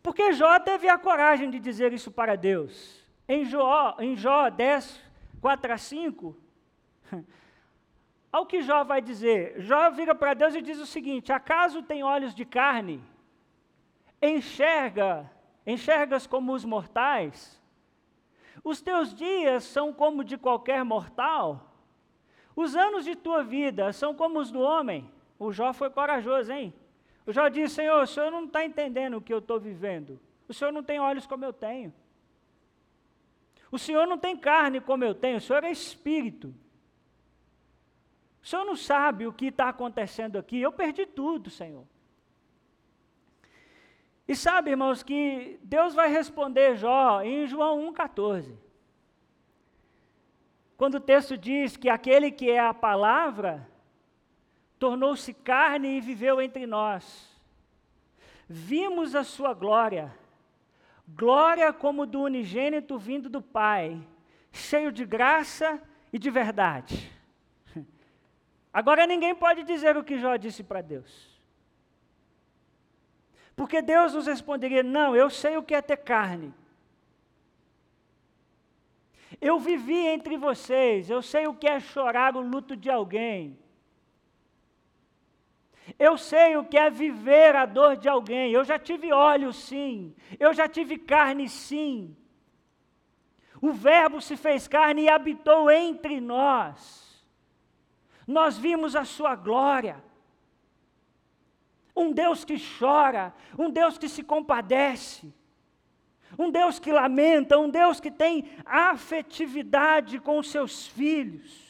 Porque 0.00 0.32
Jó 0.32 0.60
teve 0.60 0.88
a 0.88 0.96
coragem 0.96 1.50
de 1.50 1.58
dizer 1.58 1.92
isso 1.92 2.12
para 2.12 2.36
Deus. 2.36 3.04
Em 3.28 3.44
Jó, 3.44 3.96
em 3.98 4.14
Jó 4.16 4.48
10, 4.48 5.00
4 5.40 5.72
a 5.72 5.76
5, 5.76 6.36
ao 8.30 8.46
que 8.46 8.62
Jó 8.62 8.84
vai 8.84 9.02
dizer, 9.02 9.60
Jó 9.60 9.90
vira 9.90 10.14
para 10.14 10.34
Deus 10.34 10.54
e 10.54 10.62
diz 10.62 10.78
o 10.78 10.86
seguinte: 10.86 11.32
Acaso 11.32 11.82
tem 11.82 12.04
olhos 12.04 12.32
de 12.32 12.44
carne? 12.44 13.02
Enxerga, 14.20 15.28
enxergas 15.66 16.28
como 16.28 16.52
os 16.52 16.64
mortais? 16.64 17.60
Os 18.62 18.80
teus 18.80 19.12
dias 19.12 19.64
são 19.64 19.92
como 19.92 20.22
de 20.22 20.38
qualquer 20.38 20.84
mortal? 20.84 21.74
Os 22.54 22.76
anos 22.76 23.04
de 23.04 23.16
tua 23.16 23.42
vida 23.42 23.92
são 23.92 24.14
como 24.14 24.38
os 24.38 24.52
do 24.52 24.60
homem? 24.60 25.10
O 25.46 25.52
Jó 25.52 25.72
foi 25.72 25.90
corajoso, 25.90 26.52
hein? 26.52 26.72
O 27.26 27.32
Jó 27.32 27.48
disse: 27.48 27.76
Senhor, 27.76 28.02
o 28.02 28.06
senhor 28.06 28.30
não 28.30 28.44
está 28.44 28.64
entendendo 28.64 29.16
o 29.16 29.20
que 29.20 29.32
eu 29.32 29.38
estou 29.38 29.58
vivendo. 29.58 30.20
O 30.48 30.54
senhor 30.54 30.72
não 30.72 30.82
tem 30.82 31.00
olhos 31.00 31.26
como 31.26 31.44
eu 31.44 31.52
tenho. 31.52 31.92
O 33.72 33.78
Senhor 33.78 34.06
não 34.06 34.18
tem 34.18 34.36
carne 34.36 34.82
como 34.82 35.02
eu 35.02 35.14
tenho, 35.14 35.38
o 35.38 35.40
Senhor 35.40 35.64
é 35.64 35.70
espírito. 35.70 36.54
O 38.42 38.46
Senhor 38.46 38.66
não 38.66 38.76
sabe 38.76 39.26
o 39.26 39.32
que 39.32 39.46
está 39.46 39.70
acontecendo 39.70 40.36
aqui, 40.36 40.60
eu 40.60 40.70
perdi 40.70 41.06
tudo, 41.06 41.48
Senhor. 41.48 41.86
E 44.28 44.36
sabe, 44.36 44.70
irmãos, 44.70 45.02
que 45.02 45.58
Deus 45.62 45.94
vai 45.94 46.10
responder 46.10 46.76
Jó 46.76 47.22
em 47.22 47.46
João 47.46 47.90
1,14. 47.92 48.54
Quando 50.76 50.96
o 50.96 51.00
texto 51.00 51.38
diz 51.38 51.74
que 51.74 51.88
aquele 51.88 52.30
que 52.30 52.50
é 52.50 52.60
a 52.60 52.74
palavra 52.74 53.66
tornou-se 54.82 55.32
carne 55.32 55.96
e 55.96 56.00
viveu 56.00 56.42
entre 56.42 56.66
nós. 56.66 57.30
Vimos 58.48 59.14
a 59.14 59.22
sua 59.22 59.54
glória 59.54 60.12
glória 61.06 61.72
como 61.72 62.06
do 62.06 62.22
unigênito 62.22 62.98
vindo 62.98 63.28
do 63.28 63.40
Pai, 63.40 64.00
cheio 64.50 64.90
de 64.90 65.04
graça 65.04 65.80
e 66.12 66.18
de 66.18 66.30
verdade. 66.30 67.10
Agora 68.72 69.06
ninguém 69.06 69.34
pode 69.34 69.62
dizer 69.62 69.96
o 69.96 70.02
que 70.02 70.18
Jó 70.18 70.34
disse 70.36 70.64
para 70.64 70.80
Deus. 70.80 71.40
Porque 73.54 73.82
Deus 73.82 74.14
nos 74.14 74.26
responderia: 74.26 74.82
Não, 74.82 75.14
eu 75.14 75.30
sei 75.30 75.56
o 75.56 75.62
que 75.62 75.76
é 75.76 75.82
ter 75.82 75.98
carne. 75.98 76.52
Eu 79.40 79.60
vivi 79.60 80.06
entre 80.06 80.36
vocês, 80.36 81.08
eu 81.08 81.22
sei 81.22 81.46
o 81.46 81.54
que 81.54 81.68
é 81.68 81.78
chorar 81.78 82.36
o 82.36 82.40
luto 82.40 82.76
de 82.76 82.90
alguém. 82.90 83.61
Eu 86.06 86.18
sei 86.18 86.56
o 86.56 86.64
que 86.64 86.76
é 86.76 86.90
viver 86.90 87.54
a 87.54 87.64
dor 87.64 87.96
de 87.96 88.08
alguém. 88.08 88.50
Eu 88.50 88.64
já 88.64 88.76
tive 88.76 89.12
óleo, 89.12 89.52
sim. 89.52 90.12
Eu 90.44 90.52
já 90.52 90.66
tive 90.66 90.98
carne, 90.98 91.48
sim. 91.48 92.16
O 93.60 93.70
Verbo 93.72 94.20
se 94.20 94.36
fez 94.36 94.66
carne 94.66 95.02
e 95.02 95.08
habitou 95.08 95.70
entre 95.70 96.20
nós. 96.20 97.24
Nós 98.26 98.58
vimos 98.58 98.96
a 98.96 99.04
Sua 99.04 99.36
glória. 99.36 100.02
Um 101.94 102.10
Deus 102.12 102.44
que 102.44 102.56
chora, 102.58 103.32
um 103.56 103.70
Deus 103.70 103.96
que 103.96 104.08
se 104.08 104.24
compadece, 104.24 105.32
um 106.36 106.50
Deus 106.50 106.80
que 106.80 106.90
lamenta, 106.90 107.60
um 107.60 107.70
Deus 107.70 108.00
que 108.00 108.10
tem 108.10 108.50
afetividade 108.66 110.18
com 110.18 110.40
os 110.40 110.50
seus 110.50 110.84
filhos. 110.84 111.61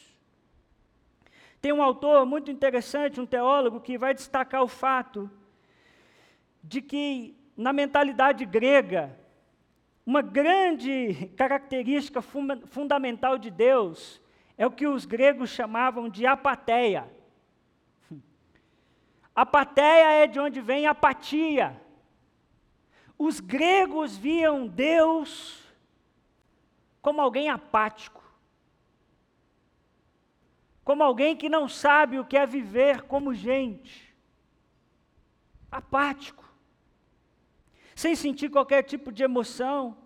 Tem 1.63 1.71
um 1.71 1.81
autor 1.81 2.25
muito 2.25 2.51
interessante, 2.51 3.21
um 3.21 3.25
teólogo, 3.25 3.79
que 3.79 3.97
vai 3.97 4.13
destacar 4.13 4.61
o 4.61 4.67
fato 4.67 5.31
de 6.61 6.81
que, 6.81 7.37
na 7.55 7.71
mentalidade 7.71 8.45
grega, 8.45 9.17
uma 10.05 10.21
grande 10.21 11.31
característica 11.37 12.21
funda 12.21 12.57
fundamental 12.67 13.37
de 13.37 13.49
Deus 13.49 14.21
é 14.57 14.67
o 14.67 14.71
que 14.71 14.85
os 14.85 15.05
gregos 15.05 15.51
chamavam 15.51 16.09
de 16.09 16.25
apatia. 16.25 17.09
Apatia 19.33 20.11
é 20.11 20.27
de 20.27 20.41
onde 20.41 20.59
vem 20.59 20.85
apatia. 20.85 21.81
Os 23.17 23.39
gregos 23.39 24.17
viam 24.17 24.67
Deus 24.67 25.63
como 27.01 27.21
alguém 27.21 27.47
apático 27.47 28.22
como 30.83 31.03
alguém 31.03 31.35
que 31.35 31.47
não 31.47 31.67
sabe 31.67 32.19
o 32.19 32.25
que 32.25 32.37
é 32.37 32.45
viver 32.45 33.03
como 33.03 33.33
gente, 33.33 34.13
apático, 35.71 36.43
sem 37.95 38.15
sentir 38.15 38.49
qualquer 38.49 38.83
tipo 38.83 39.11
de 39.11 39.23
emoção, 39.23 39.97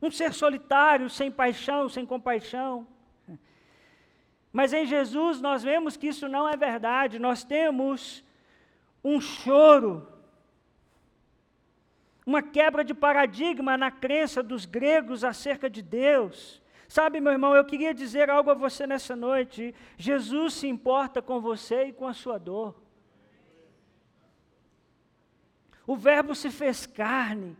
um 0.00 0.10
ser 0.10 0.32
solitário, 0.32 1.08
sem 1.08 1.30
paixão, 1.30 1.88
sem 1.88 2.04
compaixão. 2.04 2.86
Mas 4.52 4.72
em 4.72 4.86
Jesus 4.86 5.40
nós 5.40 5.62
vemos 5.62 5.96
que 5.96 6.08
isso 6.08 6.28
não 6.28 6.48
é 6.48 6.56
verdade, 6.56 7.18
nós 7.18 7.44
temos 7.44 8.24
um 9.02 9.20
choro, 9.20 10.08
uma 12.26 12.42
quebra 12.42 12.84
de 12.84 12.94
paradigma 12.94 13.76
na 13.76 13.90
crença 13.90 14.42
dos 14.42 14.64
gregos 14.64 15.24
acerca 15.24 15.68
de 15.68 15.82
Deus. 15.82 16.62
Sabe, 16.88 17.20
meu 17.20 17.32
irmão, 17.32 17.54
eu 17.54 17.64
queria 17.64 17.94
dizer 17.94 18.30
algo 18.30 18.50
a 18.50 18.54
você 18.54 18.86
nessa 18.86 19.16
noite. 19.16 19.74
Jesus 19.96 20.54
se 20.54 20.66
importa 20.66 21.20
com 21.22 21.40
você 21.40 21.86
e 21.86 21.92
com 21.92 22.06
a 22.06 22.14
sua 22.14 22.38
dor. 22.38 22.74
O 25.86 25.96
Verbo 25.96 26.34
se 26.34 26.50
fez 26.50 26.86
carne. 26.86 27.56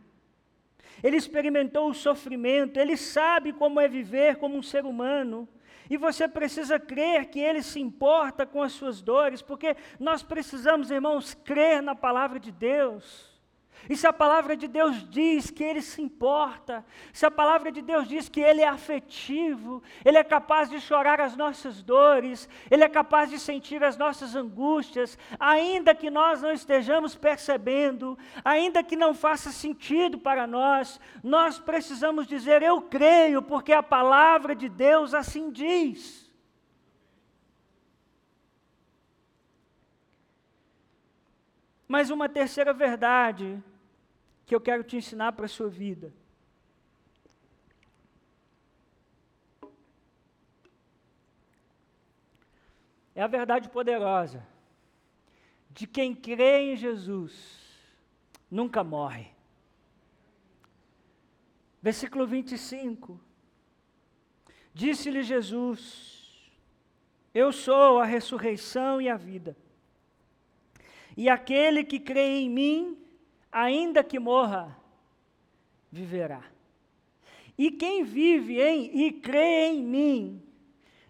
Ele 1.03 1.17
experimentou 1.17 1.91
o 1.91 1.95
sofrimento, 1.95 2.79
ele 2.79 2.97
sabe 2.97 3.53
como 3.53 3.81
é 3.81 3.89
viver 3.89 4.37
como 4.37 4.57
um 4.57 4.63
ser 4.63 4.87
humano. 4.87 5.49
E 5.91 5.99
você 5.99 6.27
precisa 6.27 6.79
crer 6.81 7.27
que 7.27 7.39
ele 7.39 7.63
se 7.63 7.79
importa 7.79 8.47
com 8.47 8.63
as 8.63 8.73
suas 8.73 9.03
dores, 9.03 9.43
porque 9.43 9.77
nós 10.01 10.23
precisamos, 10.23 10.91
irmãos, 10.91 11.35
crer 11.35 11.83
na 11.83 11.95
palavra 11.95 12.41
de 12.41 12.51
Deus. 12.51 13.34
E 13.89 13.97
se 13.97 14.07
a 14.07 14.13
palavra 14.13 14.57
de 14.57 14.67
Deus 14.67 15.09
diz 15.11 15.51
que 15.51 15.63
Ele 15.63 15.83
se 15.83 16.01
importa, 16.01 16.85
se 17.13 17.27
a 17.27 17.31
palavra 17.31 17.71
de 17.71 17.83
Deus 17.83 18.09
diz 18.09 18.29
que 18.29 18.41
Ele 18.41 18.63
é 18.63 18.69
afetivo, 18.69 19.83
Ele 20.05 20.17
é 20.17 20.25
capaz 20.25 20.71
de 20.71 20.81
chorar 20.81 21.21
as 21.21 21.37
nossas 21.37 21.83
dores, 21.83 22.49
Ele 22.71 22.83
é 22.83 22.89
capaz 22.89 23.29
de 23.31 23.39
sentir 23.39 23.85
as 23.85 23.97
nossas 23.97 24.35
angústias, 24.35 25.19
ainda 25.39 25.95
que 25.95 26.11
nós 26.11 26.41
não 26.41 26.53
estejamos 26.53 27.15
percebendo, 27.15 28.19
ainda 28.45 28.83
que 28.83 28.97
não 28.97 29.15
faça 29.15 29.51
sentido 29.51 30.19
para 30.19 30.47
nós, 30.47 30.99
nós 31.23 31.59
precisamos 31.59 32.27
dizer: 32.27 32.63
Eu 32.63 32.81
creio, 32.81 33.43
porque 33.43 33.73
a 33.73 33.83
palavra 33.83 34.55
de 34.55 34.69
Deus 34.69 35.13
assim 35.13 35.51
diz. 35.51 36.25
Mas 41.87 42.11
uma 42.11 42.29
terceira 42.29 42.73
verdade 42.73 43.63
que 44.47 44.55
eu 44.55 44.61
quero 44.61 44.85
te 44.85 44.97
ensinar 44.97 45.33
para 45.33 45.47
a 45.47 45.49
sua 45.49 45.69
vida. 45.69 46.13
é 53.15 53.23
a 53.23 53.27
verdade 53.27 53.69
poderosa 53.69 54.45
de 55.71 55.87
quem 55.87 56.15
crê 56.15 56.73
em 56.73 56.77
Jesus 56.77 57.63
nunca 58.51 58.83
morre. 58.83 59.29
Versículo 61.81 62.27
25. 62.27 63.21
Disse-lhe 64.73 65.23
Jesus: 65.23 66.53
Eu 67.33 67.53
sou 67.53 67.99
a 67.99 68.05
ressurreição 68.05 69.01
e 69.01 69.09
a 69.09 69.17
vida. 69.17 69.57
E 71.17 71.29
aquele 71.29 71.85
que 71.85 72.01
crê 72.01 72.39
em 72.39 72.51
mim, 72.51 72.99
ainda 73.55 74.03
que 74.03 74.19
morra, 74.19 74.77
viverá. 75.91 76.43
E 77.57 77.71
quem 77.71 78.03
vive 78.03 78.61
em 78.61 79.07
e 79.07 79.13
crê 79.13 79.69
em 79.69 79.81
mim, 79.81 80.43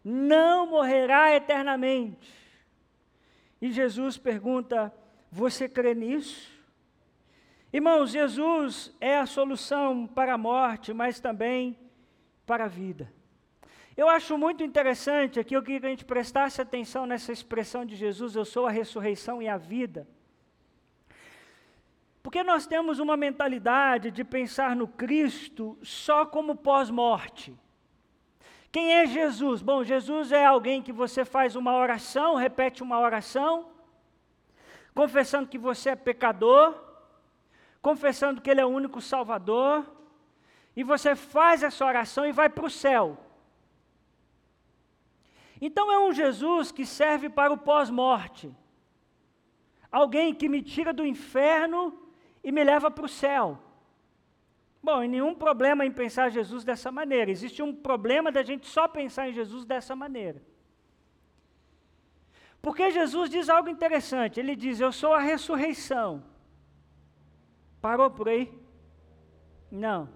não 0.04 0.66
morrerá 0.66 1.35
eternamente. 1.35 2.30
E 3.62 3.72
Jesus 3.72 4.18
pergunta: 4.18 4.94
Você 5.33 5.66
crê 5.66 5.94
nisso? 5.94 6.52
Irmãos, 7.72 8.11
Jesus 8.11 8.94
é 9.00 9.18
a 9.18 9.26
solução 9.26 10.07
para 10.07 10.35
a 10.35 10.38
morte, 10.38 10.92
mas 10.92 11.18
também 11.18 11.78
para 12.44 12.66
a 12.66 12.68
vida. 12.68 13.11
Eu 13.96 14.09
acho 14.09 14.37
muito 14.37 14.62
interessante 14.62 15.40
aqui, 15.40 15.57
eu 15.57 15.62
queria 15.62 15.80
que 15.80 15.87
a 15.87 15.90
gente 15.90 16.04
prestasse 16.04 16.61
atenção 16.61 17.07
nessa 17.07 17.33
expressão 17.33 17.87
de 17.87 17.96
Jesus: 17.96 18.37
Eu 18.37 18.44
sou 18.44 18.66
a 18.66 18.70
ressurreição 18.70 19.40
e 19.40 19.48
a 19.48 19.57
vida. 19.57 20.07
Porque 22.24 22.42
nós 22.42 22.66
temos 22.66 22.98
uma 22.98 23.18
mentalidade 23.18 24.10
de 24.10 24.24
pensar 24.24 24.74
no 24.74 24.88
Cristo 24.88 25.78
só 25.82 26.24
como 26.24 26.56
pós-morte. 26.56 27.54
Quem 28.72 28.94
é 28.94 29.06
Jesus? 29.06 29.60
Bom, 29.60 29.84
Jesus 29.84 30.32
é 30.32 30.42
alguém 30.42 30.82
que 30.82 30.90
você 30.90 31.22
faz 31.22 31.54
uma 31.54 31.76
oração, 31.76 32.34
repete 32.34 32.82
uma 32.82 32.98
oração, 32.98 33.68
confessando 34.94 35.48
que 35.48 35.58
você 35.58 35.90
é 35.90 35.96
pecador, 35.96 36.74
confessando 37.82 38.40
que 38.40 38.50
Ele 38.50 38.62
é 38.62 38.64
o 38.64 38.70
único 38.70 39.02
Salvador, 39.02 39.84
e 40.74 40.82
você 40.82 41.14
faz 41.14 41.62
essa 41.62 41.84
oração 41.84 42.24
e 42.24 42.32
vai 42.32 42.48
para 42.48 42.64
o 42.64 42.70
céu. 42.70 43.18
Então 45.60 45.92
é 45.92 45.98
um 45.98 46.10
Jesus 46.10 46.72
que 46.72 46.87
serve 46.87 47.28
para 47.28 47.52
o 47.52 47.58
pós-morte. 47.58 48.50
Alguém 49.92 50.34
que 50.34 50.48
me 50.48 50.62
tira 50.62 50.90
do 50.90 51.04
inferno 51.04 52.00
e 52.44 52.52
me 52.52 52.62
leva 52.62 52.90
para 52.90 53.07
o 53.07 53.09
céu. 53.09 53.59
Bom, 54.83 55.02
e 55.02 55.09
nenhum 55.09 55.35
problema 55.35 55.87
em 55.87 55.90
pensar 55.90 56.28
Jesus 56.28 56.62
dessa 56.62 56.92
maneira. 56.92 57.30
Existe 57.30 57.62
um 57.62 57.74
problema 57.74 58.30
da 58.30 58.42
gente 58.42 58.66
só 58.66 58.87
pensar 58.87 59.30
em 59.30 59.33
Jesus 59.33 59.64
dessa 59.64 59.96
maneira. 59.96 60.42
Porque 62.61 62.90
Jesus 62.90 63.30
diz 63.30 63.48
algo 63.48 63.70
interessante. 63.70 64.38
Ele 64.38 64.54
diz: 64.54 64.80
Eu 64.80 64.92
sou 64.92 65.14
a 65.14 65.20
ressurreição. 65.20 66.22
Parou 67.80 68.11
por 68.11 68.28
aí? 68.28 68.52
Não. 69.70 70.09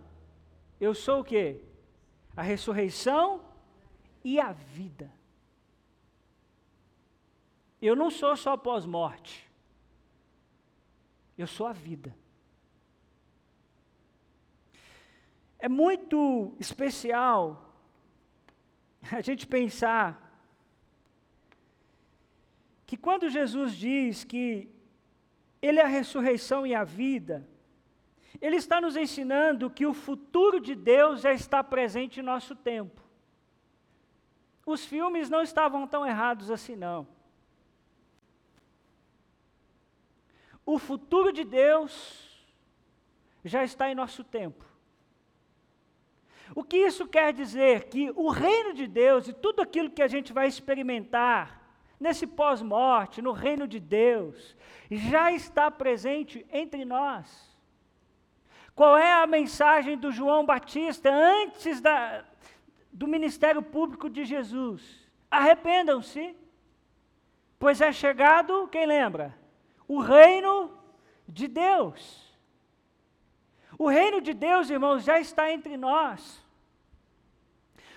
Eu 0.79 0.95
sou 0.95 1.21
o 1.21 1.25
quê? 1.25 1.65
A 2.37 2.43
ressurreição 2.43 3.43
e 4.23 4.39
a 4.39 4.53
vida. 4.53 5.11
Eu 7.81 7.97
não 7.97 8.11
sou 8.11 8.37
só 8.37 8.57
pós-morte. 8.57 9.49
Eu 11.37 11.47
sou 11.47 11.67
a 11.67 11.73
vida. 11.73 12.15
É 15.59 15.69
muito 15.69 16.55
especial 16.59 17.75
a 19.11 19.21
gente 19.21 19.47
pensar 19.47 20.25
que 22.87 22.97
quando 22.97 23.29
Jesus 23.29 23.75
diz 23.75 24.25
que 24.25 24.69
Ele 25.61 25.81
é 25.81 25.85
a 25.85 25.89
ressurreição 25.89 26.67
e 26.67 26.75
a 26.75 26.85
vida, 26.85 27.47
Ele 28.41 28.57
está 28.57 28.81
nos 28.81 28.97
ensinando 28.97 29.69
que 29.71 29.85
o 29.85 29.93
futuro 29.93 30.61
de 30.61 30.75
Deus 30.75 31.21
já 31.21 31.33
está 31.33 31.63
presente 31.63 32.21
em 32.21 32.23
nosso 32.23 32.55
tempo. 32.55 33.03
Os 34.65 34.85
filmes 34.85 35.29
não 35.29 35.43
estavam 35.43 35.87
tão 35.87 36.07
errados 36.07 36.51
assim, 36.51 36.77
não. 36.77 37.07
O 40.65 40.79
futuro 40.79 41.33
de 41.33 41.43
Deus 41.43 42.47
já 43.45 43.65
está 43.65 43.91
em 43.91 43.95
nosso 43.95 44.23
tempo. 44.23 44.65
O 46.55 46.63
que 46.65 46.77
isso 46.77 47.07
quer 47.07 47.33
dizer? 47.33 47.85
Que 47.85 48.11
o 48.15 48.31
reino 48.31 48.75
de 48.75 48.87
Deus 48.87 49.29
e 49.29 49.33
tudo 49.33 49.63
aquilo 49.63 49.91
que 49.91 50.03
a 50.03 50.09
gente 50.09 50.33
vai 50.33 50.47
experimentar 50.47 51.61
nesse 51.99 52.27
pós-morte, 52.27 53.21
no 53.21 53.33
reino 53.33 53.67
de 53.67 53.81
Deus, 53.81 54.57
já 54.91 55.33
está 55.33 55.71
presente 55.71 56.47
entre 56.53 56.85
nós. 56.85 57.57
Qual 58.75 58.97
é 58.97 59.13
a 59.15 59.27
mensagem 59.27 59.99
do 59.99 60.13
João 60.13 60.47
Batista 60.47 61.11
antes 61.13 61.81
da, 61.81 62.25
do 62.93 63.09
ministério 63.09 63.63
público 63.63 64.09
de 64.09 64.25
Jesus? 64.25 65.09
Arrependam-se, 65.31 66.37
pois 67.59 67.81
é 67.81 67.93
chegado, 67.93 68.69
quem 68.69 68.87
lembra? 68.87 69.37
o 69.89 70.01
reino 70.01 70.71
de 71.27 71.49
Deus. 71.49 72.28
O 73.79 73.89
reino 73.89 74.21
de 74.21 74.35
Deus, 74.35 74.69
irmãos, 74.69 75.05
já 75.05 75.21
está 75.21 75.53
entre 75.53 75.77
nós. 75.77 76.45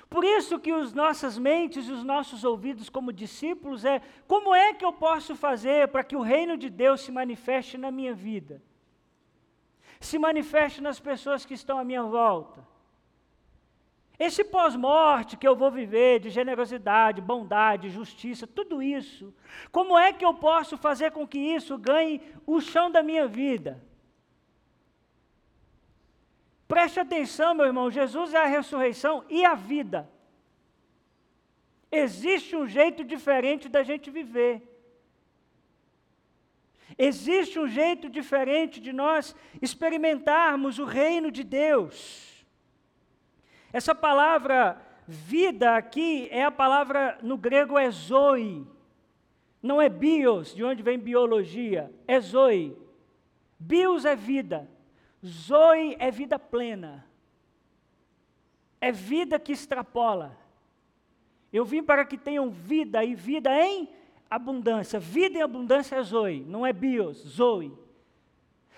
Por 0.07 0.23
isso 0.23 0.59
que 0.59 0.71
as 0.71 0.93
nossas 0.93 1.37
mentes 1.37 1.87
e 1.87 1.91
os 1.91 2.03
nossos 2.03 2.43
ouvidos 2.43 2.89
como 2.89 3.13
discípulos 3.13 3.83
é 3.85 4.01
como 4.27 4.53
é 4.53 4.73
que 4.73 4.85
eu 4.85 4.93
posso 4.93 5.35
fazer 5.35 5.87
para 5.87 6.03
que 6.03 6.15
o 6.17 6.21
reino 6.21 6.57
de 6.57 6.69
Deus 6.69 7.01
se 7.01 7.11
manifeste 7.11 7.77
na 7.77 7.89
minha 7.89 8.13
vida? 8.13 8.61
Se 10.01 10.19
manifeste 10.19 10.81
nas 10.81 10.99
pessoas 10.99 11.45
que 11.45 11.53
estão 11.53 11.79
à 11.79 11.83
minha 11.83 12.03
volta. 12.03 12.59
Esse 14.19 14.43
pós-morte 14.43 15.37
que 15.37 15.47
eu 15.47 15.55
vou 15.55 15.71
viver 15.71 16.19
de 16.19 16.29
generosidade, 16.29 17.21
bondade, 17.21 17.89
justiça, 17.89 18.45
tudo 18.45 18.83
isso, 18.83 19.33
como 19.71 19.97
é 19.97 20.13
que 20.13 20.23
eu 20.23 20.33
posso 20.33 20.77
fazer 20.77 21.11
com 21.11 21.25
que 21.25 21.39
isso 21.39 21.75
ganhe 21.77 22.21
o 22.45 22.61
chão 22.61 22.91
da 22.91 23.01
minha 23.01 23.25
vida? 23.27 23.81
Preste 26.71 27.01
atenção, 27.01 27.53
meu 27.53 27.65
irmão, 27.65 27.91
Jesus 27.91 28.33
é 28.33 28.37
a 28.37 28.45
ressurreição 28.45 29.25
e 29.29 29.43
a 29.43 29.55
vida. 29.55 30.09
Existe 31.91 32.55
um 32.55 32.65
jeito 32.65 33.03
diferente 33.03 33.67
da 33.67 33.83
gente 33.83 34.09
viver. 34.09 34.55
Existe 36.97 37.59
um 37.59 37.67
jeito 37.67 38.09
diferente 38.09 38.79
de 38.79 38.93
nós 38.93 39.35
experimentarmos 39.61 40.79
o 40.79 40.85
reino 40.85 41.29
de 41.29 41.43
Deus. 41.43 42.45
Essa 43.73 43.93
palavra 43.93 44.81
vida 45.05 45.75
aqui 45.75 46.29
é 46.31 46.45
a 46.45 46.51
palavra 46.51 47.19
no 47.21 47.37
grego 47.37 47.77
é 47.77 47.91
zoe. 47.91 48.65
Não 49.61 49.81
é 49.81 49.89
bios, 49.89 50.55
de 50.55 50.63
onde 50.63 50.81
vem 50.81 50.97
biologia, 50.97 51.91
é 52.07 52.17
zoe. 52.21 52.77
Bios 53.59 54.05
é 54.05 54.15
vida, 54.15 54.69
zoe 55.25 55.95
é 55.99 56.09
vida 56.09 56.37
plena. 56.39 57.05
É 58.79 58.91
vida 58.91 59.39
que 59.39 59.51
extrapola. 59.51 60.37
Eu 61.53 61.65
vim 61.65 61.83
para 61.83 62.05
que 62.05 62.17
tenham 62.17 62.49
vida 62.49 63.03
e 63.03 63.13
vida 63.13 63.51
em 63.51 63.89
abundância. 64.29 64.99
Vida 64.99 65.37
em 65.37 65.41
abundância 65.41 65.97
é 65.97 66.03
zoe, 66.03 66.41
não 66.47 66.65
é 66.65 66.71
bios, 66.73 67.17
zoe. 67.17 67.77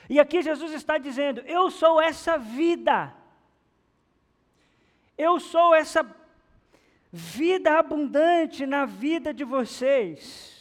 E 0.10 0.20
aqui 0.20 0.42
Jesus 0.42 0.74
está 0.74 0.98
dizendo: 0.98 1.42
Eu 1.42 1.72
sou 1.72 2.02
essa 2.02 2.38
vida. 2.38 3.14
Eu 5.18 5.40
sou 5.40 5.74
essa 5.76 6.06
vida 7.12 7.78
abundante 7.78 8.66
na 8.66 8.86
vida 8.86 9.34
de 9.34 9.44
vocês. 9.44 10.52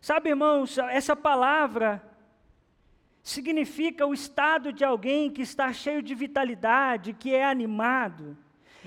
Sabe, 0.00 0.28
irmãos, 0.28 0.78
essa 0.78 1.16
palavra 1.16 2.13
significa 3.24 4.06
o 4.06 4.12
estado 4.12 4.70
de 4.70 4.84
alguém 4.84 5.30
que 5.30 5.40
está 5.40 5.72
cheio 5.72 6.02
de 6.02 6.14
vitalidade, 6.14 7.14
que 7.14 7.34
é 7.34 7.42
animado. 7.42 8.36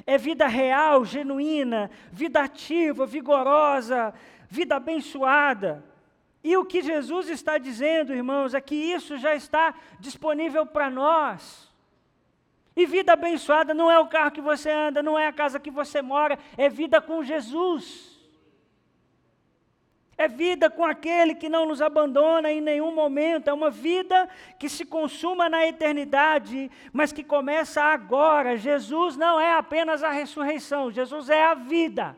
É 0.05 0.15
vida 0.15 0.45
real, 0.45 1.03
genuína, 1.03 1.89
vida 2.11 2.43
ativa, 2.43 3.03
vigorosa, 3.03 4.13
vida 4.47 4.75
abençoada. 4.75 5.83
E 6.43 6.55
o 6.55 6.63
que 6.63 6.83
Jesus 6.83 7.29
está 7.29 7.57
dizendo, 7.57 8.13
irmãos, 8.13 8.53
é 8.53 8.61
que 8.61 8.75
isso 8.75 9.17
já 9.17 9.33
está 9.33 9.73
disponível 9.99 10.67
para 10.67 10.87
nós. 10.87 11.73
E 12.75 12.85
vida 12.85 13.13
abençoada 13.13 13.73
não 13.73 13.89
é 13.89 13.97
o 13.97 14.05
carro 14.05 14.29
que 14.29 14.39
você 14.39 14.69
anda, 14.69 15.01
não 15.01 15.17
é 15.17 15.25
a 15.25 15.33
casa 15.33 15.59
que 15.59 15.71
você 15.71 15.99
mora, 15.99 16.37
é 16.55 16.69
vida 16.69 17.01
com 17.01 17.23
Jesus. 17.23 18.16
É 20.17 20.27
vida 20.27 20.67
com 20.67 20.83
aquele 20.83 21.35
que 21.35 21.47
não 21.47 21.67
nos 21.67 21.79
abandona 21.79 22.51
em 22.51 22.59
nenhum 22.59 22.93
momento. 22.93 23.49
É 23.49 23.53
uma 23.53 23.69
vida 23.69 24.27
que 24.57 24.67
se 24.67 24.83
consuma 24.83 25.47
na 25.47 25.67
eternidade, 25.67 26.71
mas 26.91 27.11
que 27.11 27.23
começa 27.23 27.83
agora. 27.83 28.57
Jesus 28.57 29.15
não 29.15 29.39
é 29.39 29.53
apenas 29.53 30.01
a 30.01 30.09
ressurreição, 30.09 30.91
Jesus 30.91 31.29
é 31.29 31.43
a 31.43 31.53
vida. 31.53 32.17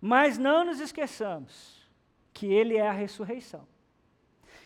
Mas 0.00 0.38
não 0.38 0.64
nos 0.64 0.80
esqueçamos 0.80 1.86
que 2.32 2.46
Ele 2.46 2.76
é 2.76 2.86
a 2.86 2.92
ressurreição. 2.92 3.66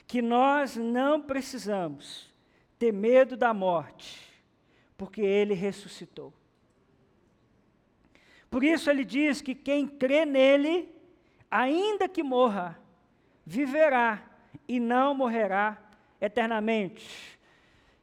Que 0.07 0.23
nós 0.23 0.77
não 0.77 1.21
precisamos 1.21 2.33
ter 2.79 2.93
medo 2.93 3.37
da 3.37 3.53
morte, 3.53 4.21
porque 4.97 5.21
Ele 5.21 5.55
ressuscitou. 5.55 6.33
Por 8.51 8.65
isso 8.65 8.91
ele 8.91 9.05
diz 9.05 9.41
que 9.41 9.55
quem 9.55 9.87
crê 9.87 10.27
nele, 10.27 10.93
ainda 11.49 12.09
que 12.09 12.21
morra, 12.21 12.77
viverá 13.47 14.29
e 14.67 14.81
não 14.81 15.15
morrerá 15.15 15.81
eternamente. 16.21 17.39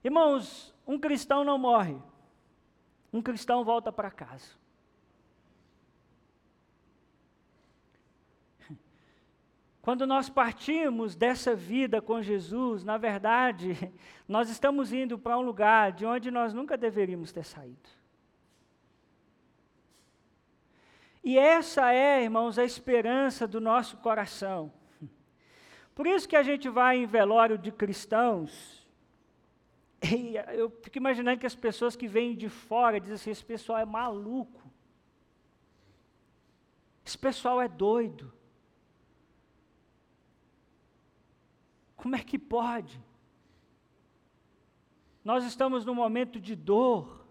Irmãos, 0.01 0.73
um 0.87 0.97
cristão 0.97 1.43
não 1.43 1.57
morre, 1.57 1.97
um 3.11 3.21
cristão 3.21 3.65
volta 3.65 3.91
para 3.91 4.09
casa. 4.09 4.55
Quando 9.81 10.07
nós 10.07 10.29
partimos 10.29 11.13
dessa 11.13 11.53
vida 11.53 12.01
com 12.01 12.21
Jesus, 12.21 12.85
na 12.85 12.97
verdade, 12.97 13.93
nós 14.25 14.49
estamos 14.49 14.93
indo 14.93 15.19
para 15.19 15.37
um 15.37 15.41
lugar 15.41 15.91
de 15.91 16.05
onde 16.05 16.31
nós 16.31 16.53
nunca 16.53 16.77
deveríamos 16.77 17.33
ter 17.33 17.43
saído. 17.43 17.96
E 21.27 21.37
essa 21.37 21.91
é, 21.91 22.23
irmãos, 22.23 22.57
a 22.57 22.63
esperança 22.63 23.45
do 23.45 23.59
nosso 23.59 23.97
coração. 23.97 24.71
Por 25.93 26.07
isso 26.07 26.25
que 26.25 26.37
a 26.37 26.41
gente 26.41 26.69
vai 26.69 26.99
em 26.99 27.05
velório 27.05 27.57
de 27.57 27.69
cristãos, 27.69 28.87
e 30.01 30.37
eu 30.57 30.69
fico 30.69 30.97
imaginando 30.97 31.37
que 31.37 31.45
as 31.45 31.53
pessoas 31.53 31.97
que 31.97 32.07
vêm 32.07 32.33
de 32.33 32.47
fora 32.47 32.97
dizem 32.97 33.15
assim: 33.15 33.31
esse 33.31 33.43
pessoal 33.43 33.77
é 33.77 33.83
maluco, 33.83 34.71
esse 37.05 37.17
pessoal 37.17 37.61
é 37.61 37.67
doido. 37.67 38.31
Como 41.97 42.15
é 42.15 42.23
que 42.23 42.39
pode? 42.39 43.03
Nós 45.25 45.43
estamos 45.43 45.83
num 45.83 45.93
momento 45.93 46.39
de 46.39 46.55
dor, 46.55 47.26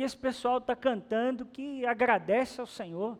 e 0.00 0.02
esse 0.02 0.16
pessoal 0.16 0.56
está 0.56 0.74
cantando 0.74 1.44
que 1.44 1.84
agradece 1.84 2.58
ao 2.58 2.66
Senhor. 2.66 3.18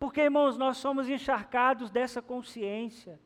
Porque, 0.00 0.20
irmãos, 0.22 0.58
nós 0.58 0.78
somos 0.78 1.08
encharcados 1.08 1.92
dessa 1.92 2.20
consciência 2.20 3.20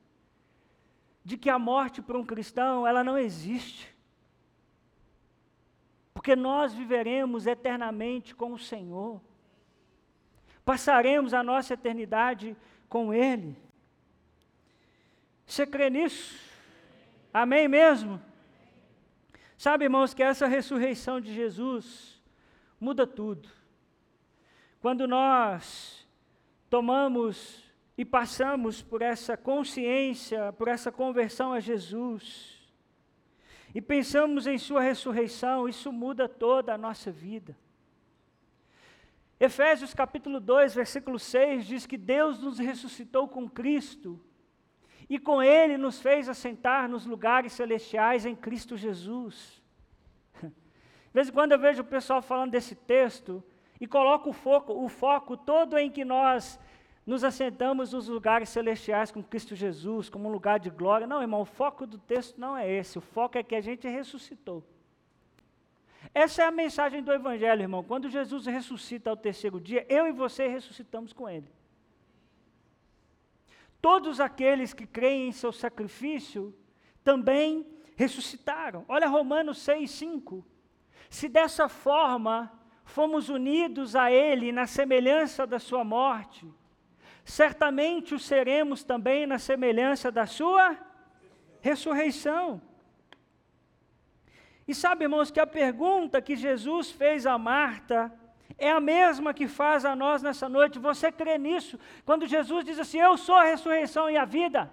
de 1.25 1.39
que 1.39 1.49
a 1.49 1.59
morte 1.59 2.03
para 2.03 2.19
um 2.19 2.25
cristão, 2.27 2.87
ela 2.87 3.03
não 3.03 3.17
existe. 3.17 3.97
Porque 6.13 6.37
nós 6.37 6.75
viveremos 6.75 7.47
eternamente 7.47 8.35
com 8.35 8.53
o 8.53 8.59
Senhor. 8.59 9.19
Passaremos 10.63 11.33
a 11.33 11.43
nossa 11.43 11.73
eternidade 11.73 12.55
com 12.91 13.15
Ele. 13.15 13.57
Você 15.47 15.67
crê 15.67 15.89
nisso? 15.89 16.39
Amém 17.33 17.67
mesmo? 17.67 18.21
Sabe, 19.61 19.85
irmãos, 19.85 20.15
que 20.15 20.23
essa 20.23 20.47
ressurreição 20.47 21.21
de 21.21 21.35
Jesus 21.35 22.19
muda 22.81 23.07
tudo. 23.07 23.47
Quando 24.81 25.07
nós 25.07 26.09
tomamos 26.71 27.63
e 27.95 28.03
passamos 28.03 28.81
por 28.81 29.03
essa 29.03 29.37
consciência, 29.37 30.51
por 30.55 30.67
essa 30.67 30.91
conversão 30.91 31.53
a 31.53 31.61
Jesus, 31.61 32.59
e 33.75 33.83
pensamos 33.83 34.47
em 34.47 34.57
Sua 34.57 34.81
ressurreição, 34.81 35.69
isso 35.69 35.93
muda 35.93 36.27
toda 36.27 36.73
a 36.73 36.79
nossa 36.79 37.13
vida. 37.13 37.55
Efésios 39.39 39.93
capítulo 39.93 40.41
2, 40.41 40.75
versículo 40.75 41.19
6 41.19 41.67
diz 41.67 41.85
que 41.85 41.99
Deus 41.99 42.41
nos 42.41 42.59
ressuscitou 42.59 43.29
com 43.29 43.47
Cristo 43.47 44.19
e 45.11 45.19
com 45.19 45.43
Ele 45.43 45.77
nos 45.77 46.01
fez 46.01 46.29
assentar 46.29 46.89
nos 46.89 47.05
lugares 47.05 47.53
celestiais 47.53 48.25
em 48.25 48.37
Cristo 48.37 48.77
Jesus. 48.77 49.61
De 50.41 51.13
vez 51.13 51.29
em 51.29 51.33
quando 51.33 51.51
eu 51.51 51.59
vejo 51.59 51.83
o 51.83 51.85
pessoal 51.85 52.23
falando 52.23 52.53
desse 52.53 52.77
texto 52.77 53.43
e 53.81 53.89
coloca 53.89 54.29
o 54.29 54.33
foco, 54.33 54.73
o 54.73 54.89
foco 54.89 55.37
todo 55.37 55.77
em 55.77 55.91
que 55.91 56.05
nós 56.05 56.61
nos 57.05 57.25
assentamos 57.25 57.93
nos 57.93 58.07
lugares 58.07 58.51
celestiais 58.51 59.11
com 59.11 59.21
Cristo 59.21 59.57
Jesus, 59.57 60.09
como 60.09 60.29
um 60.29 60.33
lugar 60.33 60.61
de 60.61 60.71
glória. 60.71 61.09
Não, 61.09 61.21
irmão, 61.21 61.41
o 61.41 61.45
foco 61.45 61.89
do 61.89 61.99
texto 61.99 62.41
não 62.41 62.57
é 62.57 62.71
esse. 62.71 62.97
O 62.97 63.01
foco 63.01 63.37
é 63.37 63.43
que 63.43 63.57
a 63.57 63.61
gente 63.61 63.89
ressuscitou. 63.89 64.63
Essa 66.15 66.43
é 66.43 66.45
a 66.47 66.53
mensagem 66.53 67.03
do 67.03 67.13
Evangelho, 67.13 67.63
irmão. 67.63 67.83
Quando 67.83 68.09
Jesus 68.09 68.47
ressuscita 68.47 69.11
ao 69.11 69.17
terceiro 69.17 69.61
dia, 69.61 69.85
eu 69.89 70.07
e 70.07 70.13
você 70.13 70.47
ressuscitamos 70.47 71.13
com 71.13 71.29
Ele. 71.29 71.51
Todos 73.81 74.21
aqueles 74.21 74.75
que 74.75 74.87
creem 74.87 75.29
em 75.29 75.33
seu 75.33 75.53
sacrifício 75.53 76.55
também 77.03 77.67
ressuscitaram. 77.97 78.85
Olha 78.89 79.09
Romanos 79.09 79.59
6, 79.59 79.91
5. 79.91 80.45
Se 81.09 81.29
dessa 81.29 81.69
forma 81.69 82.53
fomos 82.85 83.29
unidos 83.29 83.97
a 83.97 84.11
Ele 84.11 84.53
na 84.53 84.67
semelhança 84.67 85.47
da 85.47 85.59
Sua 85.59 85.83
morte, 85.83 86.47
certamente 87.25 88.15
o 88.15 88.19
seremos 88.19 88.85
também 88.85 89.27
na 89.27 89.39
semelhança 89.39 90.11
da 90.11 90.27
Sua 90.27 90.77
ressurreição. 91.61 92.61
E 94.69 94.75
sabe, 94.75 95.05
irmãos, 95.05 95.31
que 95.31 95.41
a 95.41 95.47
pergunta 95.47 96.23
que 96.23 96.37
Jesus 96.37 96.91
fez 96.91 97.27
a 97.27 97.37
Marta 97.39 98.13
é 98.59 98.71
a 98.71 98.81
mesma 98.81 99.33
que 99.33 99.47
faz 99.47 99.85
a 99.85 99.95
nós 99.97 100.23
nessa 100.23 100.49
noite. 100.49 100.79
Você 100.79 101.11
crê 101.11 101.39
nisso? 101.39 101.79
Quando 102.05 102.27
Jesus 102.27 102.65
diz 102.65 102.79
assim: 102.79 102.99
Eu 102.99 103.17
sou 103.17 103.35
a 103.35 103.45
ressurreição 103.45 104.11
e 104.11 104.17
a 104.17 104.25
vida. 104.25 104.73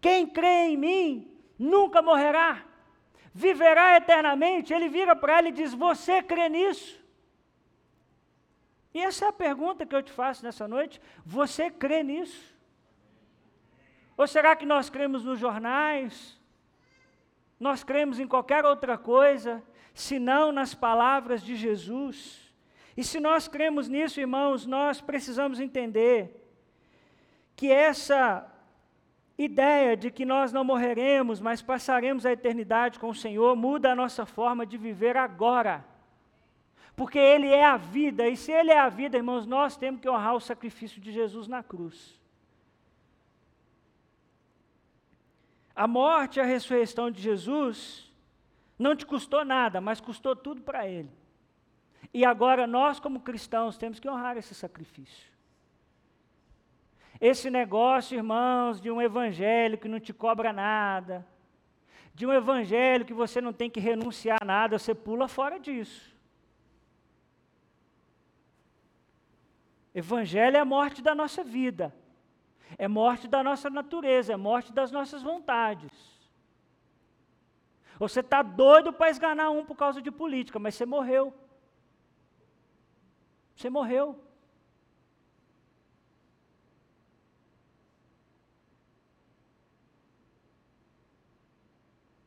Quem 0.00 0.26
crê 0.26 0.68
em 0.68 0.76
mim 0.76 1.30
nunca 1.58 2.02
morrerá, 2.02 2.64
viverá 3.32 3.96
eternamente. 3.96 4.72
Ele 4.72 4.88
vira 4.88 5.14
para 5.14 5.38
ela 5.38 5.48
e 5.48 5.52
diz: 5.52 5.72
Você 5.74 6.22
crê 6.22 6.48
nisso? 6.48 7.00
E 8.94 9.00
essa 9.00 9.26
é 9.26 9.28
a 9.28 9.32
pergunta 9.32 9.86
que 9.86 9.94
eu 9.94 10.02
te 10.02 10.12
faço 10.12 10.44
nessa 10.44 10.68
noite. 10.68 11.00
Você 11.24 11.70
crê 11.70 12.02
nisso? 12.02 12.52
Ou 14.16 14.26
será 14.26 14.54
que 14.54 14.66
nós 14.66 14.90
cremos 14.90 15.24
nos 15.24 15.38
jornais? 15.38 16.38
Nós 17.58 17.82
cremos 17.82 18.18
em 18.18 18.26
qualquer 18.26 18.64
outra 18.64 18.98
coisa, 18.98 19.62
senão 19.94 20.52
nas 20.52 20.74
palavras 20.74 21.42
de 21.42 21.56
Jesus? 21.56 22.51
E 22.96 23.02
se 23.02 23.18
nós 23.18 23.48
cremos 23.48 23.88
nisso, 23.88 24.20
irmãos, 24.20 24.66
nós 24.66 25.00
precisamos 25.00 25.58
entender 25.60 26.38
que 27.56 27.70
essa 27.70 28.48
ideia 29.36 29.96
de 29.96 30.10
que 30.10 30.24
nós 30.24 30.52
não 30.52 30.64
morreremos, 30.64 31.40
mas 31.40 31.62
passaremos 31.62 32.26
a 32.26 32.32
eternidade 32.32 32.98
com 32.98 33.08
o 33.08 33.14
Senhor, 33.14 33.56
muda 33.56 33.92
a 33.92 33.96
nossa 33.96 34.26
forma 34.26 34.66
de 34.66 34.76
viver 34.76 35.16
agora. 35.16 35.84
Porque 36.94 37.18
Ele 37.18 37.48
é 37.48 37.64
a 37.64 37.76
vida, 37.76 38.28
e 38.28 38.36
se 38.36 38.52
Ele 38.52 38.70
é 38.70 38.78
a 38.78 38.88
vida, 38.88 39.16
irmãos, 39.16 39.46
nós 39.46 39.76
temos 39.76 40.00
que 40.00 40.08
honrar 40.08 40.34
o 40.34 40.40
sacrifício 40.40 41.00
de 41.00 41.10
Jesus 41.10 41.48
na 41.48 41.62
cruz. 41.62 42.20
A 45.74 45.86
morte 45.86 46.36
e 46.36 46.40
a 46.40 46.44
ressurreição 46.44 47.10
de 47.10 47.22
Jesus 47.22 48.12
não 48.78 48.94
te 48.94 49.06
custou 49.06 49.44
nada, 49.44 49.80
mas 49.80 50.00
custou 50.00 50.36
tudo 50.36 50.60
para 50.60 50.86
Ele. 50.86 51.10
E 52.12 52.24
agora 52.24 52.66
nós, 52.66 52.98
como 52.98 53.20
cristãos, 53.20 53.76
temos 53.76 54.00
que 54.00 54.08
honrar 54.08 54.36
esse 54.36 54.54
sacrifício. 54.54 55.30
Esse 57.20 57.50
negócio, 57.50 58.16
irmãos, 58.16 58.80
de 58.80 58.90
um 58.90 59.00
evangelho 59.00 59.78
que 59.78 59.88
não 59.88 60.00
te 60.00 60.12
cobra 60.12 60.52
nada, 60.52 61.26
de 62.14 62.26
um 62.26 62.32
evangelho 62.32 63.04
que 63.04 63.14
você 63.14 63.40
não 63.40 63.52
tem 63.52 63.70
que 63.70 63.80
renunciar 63.80 64.38
a 64.40 64.44
nada, 64.44 64.78
você 64.78 64.94
pula 64.94 65.28
fora 65.28 65.58
disso. 65.58 66.12
Evangelho 69.94 70.56
é 70.56 70.60
a 70.60 70.64
morte 70.64 71.02
da 71.02 71.14
nossa 71.14 71.44
vida, 71.44 71.94
é 72.78 72.88
morte 72.88 73.28
da 73.28 73.42
nossa 73.42 73.68
natureza, 73.68 74.32
é 74.32 74.36
morte 74.36 74.72
das 74.72 74.90
nossas 74.90 75.22
vontades. 75.22 75.90
Você 77.98 78.20
está 78.20 78.42
doido 78.42 78.92
para 78.92 79.10
esganar 79.10 79.50
um 79.50 79.64
por 79.64 79.76
causa 79.76 80.02
de 80.02 80.10
política, 80.10 80.58
mas 80.58 80.74
você 80.74 80.84
morreu. 80.84 81.32
Você 83.54 83.70
morreu. 83.70 84.18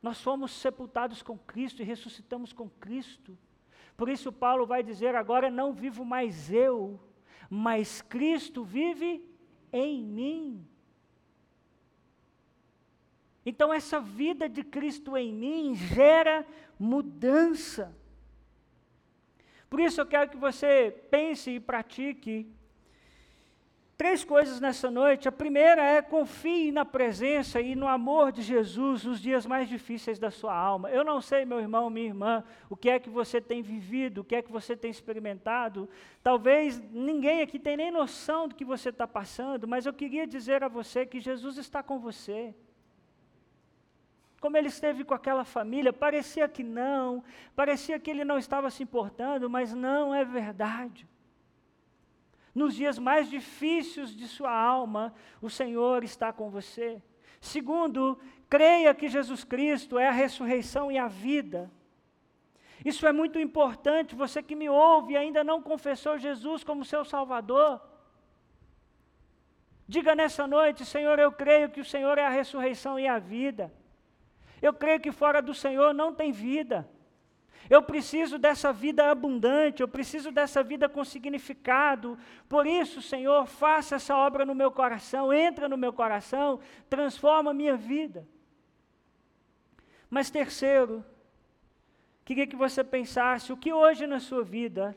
Nós 0.02 0.20
fomos 0.20 0.52
sepultados 0.52 1.20
com 1.20 1.36
Cristo 1.36 1.82
e 1.82 1.84
ressuscitamos 1.84 2.52
com 2.52 2.70
Cristo. 2.70 3.36
Por 3.96 4.08
isso, 4.08 4.30
Paulo 4.30 4.64
vai 4.64 4.82
dizer: 4.82 5.16
agora 5.16 5.50
não 5.50 5.72
vivo 5.72 6.04
mais 6.04 6.52
eu, 6.52 7.00
mas 7.50 8.02
Cristo 8.02 8.62
vive 8.62 9.28
em 9.72 10.04
mim. 10.04 10.68
Então, 13.44 13.72
essa 13.72 14.00
vida 14.00 14.48
de 14.48 14.62
Cristo 14.62 15.16
em 15.16 15.32
mim 15.32 15.74
gera 15.74 16.46
mudança. 16.78 17.96
Por 19.68 19.80
isso, 19.80 20.00
eu 20.00 20.06
quero 20.06 20.30
que 20.30 20.36
você 20.36 20.94
pense 21.10 21.50
e 21.50 21.60
pratique 21.60 22.46
Três 23.96 24.22
coisas 24.22 24.60
nessa 24.60 24.90
noite. 24.90 25.26
A 25.26 25.32
primeira 25.32 25.82
é 25.82 26.02
confie 26.02 26.70
na 26.70 26.84
presença 26.84 27.62
e 27.62 27.74
no 27.74 27.88
amor 27.88 28.30
de 28.30 28.42
Jesus 28.42 29.04
nos 29.04 29.18
dias 29.18 29.46
mais 29.46 29.70
difíceis 29.70 30.18
da 30.18 30.30
sua 30.30 30.54
alma. 30.54 30.90
Eu 30.90 31.02
não 31.02 31.22
sei, 31.22 31.46
meu 31.46 31.58
irmão, 31.58 31.88
minha 31.88 32.08
irmã, 32.08 32.44
o 32.68 32.76
que 32.76 32.90
é 32.90 32.98
que 32.98 33.08
você 33.08 33.40
tem 33.40 33.62
vivido, 33.62 34.18
o 34.18 34.24
que 34.24 34.36
é 34.36 34.42
que 34.42 34.52
você 34.52 34.76
tem 34.76 34.90
experimentado. 34.90 35.88
Talvez 36.22 36.78
ninguém 36.92 37.40
aqui 37.40 37.58
tenha 37.58 37.78
nem 37.78 37.90
noção 37.90 38.46
do 38.46 38.54
que 38.54 38.66
você 38.66 38.90
está 38.90 39.08
passando, 39.08 39.66
mas 39.66 39.86
eu 39.86 39.94
queria 39.94 40.26
dizer 40.26 40.62
a 40.62 40.68
você 40.68 41.06
que 41.06 41.18
Jesus 41.18 41.56
está 41.56 41.82
com 41.82 41.98
você. 41.98 42.54
Como 44.46 44.56
ele 44.56 44.68
esteve 44.68 45.02
com 45.02 45.12
aquela 45.12 45.44
família, 45.44 45.92
parecia 45.92 46.48
que 46.48 46.62
não, 46.62 47.24
parecia 47.54 47.98
que 47.98 48.08
ele 48.08 48.24
não 48.24 48.38
estava 48.38 48.70
se 48.70 48.80
importando, 48.80 49.50
mas 49.50 49.74
não 49.74 50.14
é 50.14 50.24
verdade 50.24 51.06
nos 52.56 52.74
dias 52.74 52.98
mais 52.98 53.28
difíceis 53.28 54.16
de 54.16 54.26
sua 54.26 54.50
alma, 54.50 55.12
o 55.42 55.50
Senhor 55.50 56.02
está 56.02 56.32
com 56.32 56.48
você. 56.48 57.02
Segundo, 57.38 58.18
creia 58.48 58.94
que 58.94 59.10
Jesus 59.10 59.44
Cristo 59.44 59.98
é 59.98 60.08
a 60.08 60.10
ressurreição 60.10 60.90
e 60.90 60.96
a 60.96 61.06
vida. 61.06 61.70
Isso 62.82 63.06
é 63.06 63.12
muito 63.12 63.38
importante, 63.38 64.14
você 64.14 64.42
que 64.42 64.56
me 64.56 64.70
ouve 64.70 65.12
e 65.12 65.16
ainda 65.18 65.44
não 65.44 65.60
confessou 65.60 66.16
Jesus 66.16 66.64
como 66.64 66.82
seu 66.82 67.04
Salvador. 67.04 67.78
Diga 69.86 70.14
nessa 70.14 70.46
noite, 70.46 70.82
Senhor, 70.86 71.18
eu 71.18 71.30
creio 71.30 71.68
que 71.68 71.82
o 71.82 71.84
Senhor 71.84 72.16
é 72.16 72.24
a 72.24 72.30
ressurreição 72.30 72.98
e 72.98 73.06
a 73.06 73.18
vida. 73.18 73.70
Eu 74.60 74.72
creio 74.72 75.00
que 75.00 75.12
fora 75.12 75.40
do 75.42 75.54
Senhor 75.54 75.92
não 75.92 76.14
tem 76.14 76.32
vida. 76.32 76.88
Eu 77.68 77.82
preciso 77.82 78.38
dessa 78.38 78.72
vida 78.72 79.10
abundante, 79.10 79.82
eu 79.82 79.88
preciso 79.88 80.30
dessa 80.30 80.62
vida 80.62 80.88
com 80.88 81.04
significado. 81.04 82.16
Por 82.48 82.66
isso, 82.66 83.02
Senhor, 83.02 83.46
faça 83.46 83.96
essa 83.96 84.16
obra 84.16 84.44
no 84.44 84.54
meu 84.54 84.70
coração, 84.70 85.32
entra 85.32 85.68
no 85.68 85.76
meu 85.76 85.92
coração, 85.92 86.60
transforma 86.88 87.50
a 87.50 87.54
minha 87.54 87.76
vida. 87.76 88.26
Mas 90.08 90.30
terceiro, 90.30 91.04
queria 92.24 92.46
que 92.46 92.54
você 92.54 92.84
pensasse 92.84 93.52
o 93.52 93.56
que 93.56 93.72
hoje 93.72 94.06
na 94.06 94.20
sua 94.20 94.44
vida 94.44 94.96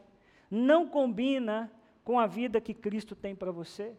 não 0.50 0.88
combina 0.88 1.72
com 2.04 2.20
a 2.20 2.28
vida 2.28 2.62
que 2.62 2.74
Cristo 2.74 3.16
tem 3.16 3.36
para 3.36 3.52
você. 3.52 3.96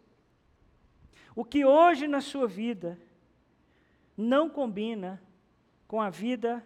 O 1.35 1.43
que 1.43 1.65
hoje 1.65 2.07
na 2.07 2.21
sua 2.21 2.47
vida 2.47 2.97
não 4.17 4.49
combina 4.49 5.21
com 5.91 5.99
a 5.99 6.09
vida 6.09 6.65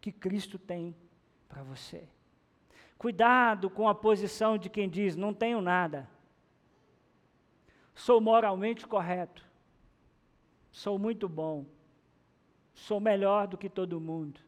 que 0.00 0.10
Cristo 0.10 0.58
tem 0.58 0.96
para 1.48 1.62
você. 1.62 2.08
Cuidado 2.98 3.70
com 3.70 3.88
a 3.88 3.94
posição 3.94 4.58
de 4.58 4.68
quem 4.68 4.88
diz: 4.88 5.14
não 5.14 5.32
tenho 5.32 5.60
nada, 5.60 6.10
sou 7.94 8.20
moralmente 8.20 8.84
correto, 8.84 9.46
sou 10.72 10.98
muito 10.98 11.28
bom, 11.28 11.64
sou 12.74 12.98
melhor 12.98 13.46
do 13.46 13.56
que 13.56 13.68
todo 13.70 14.00
mundo. 14.00 14.40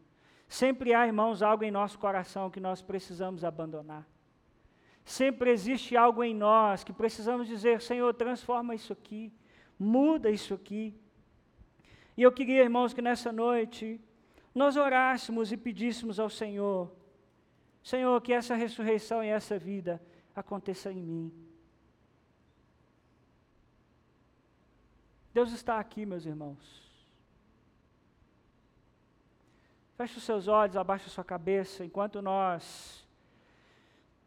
Sempre 0.49 0.93
há, 0.93 1.07
irmãos, 1.07 1.41
algo 1.41 1.63
em 1.63 1.71
nosso 1.71 1.97
coração 1.97 2.51
que 2.51 2.59
nós 2.59 2.83
precisamos 2.83 3.45
abandonar. 3.45 4.05
Sempre 5.05 5.53
existe 5.53 5.97
algo 5.97 6.25
em 6.25 6.35
nós 6.35 6.83
que 6.83 6.93
precisamos 6.93 7.47
dizer: 7.47 7.81
Senhor, 7.81 8.13
transforma 8.13 8.75
isso 8.75 8.93
aqui, 8.93 9.33
muda 9.79 10.29
isso 10.29 10.53
aqui. 10.53 10.93
E 12.17 12.23
eu 12.25 12.33
queria, 12.33 12.65
irmãos, 12.65 12.93
que 12.93 13.01
nessa 13.01 13.31
noite 13.31 14.01
nós 14.57 14.75
orássemos 14.75 15.53
e 15.53 15.57
pedíssemos 15.57 16.19
ao 16.19 16.31
Senhor, 16.31 16.91
Senhor, 17.83 18.19
que 18.23 18.33
essa 18.33 18.55
ressurreição 18.55 19.23
e 19.23 19.29
essa 19.29 19.59
vida 19.59 20.03
aconteça 20.35 20.91
em 20.91 21.03
mim. 21.03 21.33
Deus 25.35 25.53
está 25.53 25.79
aqui, 25.79 26.07
meus 26.07 26.25
irmãos. 26.25 26.83
Feche 29.99 30.17
os 30.17 30.25
seus 30.25 30.49
olhos, 30.49 30.75
abaixe 30.75 31.07
a 31.07 31.11
sua 31.11 31.25
cabeça, 31.25 31.85
enquanto 31.85 32.23
nós 32.23 33.07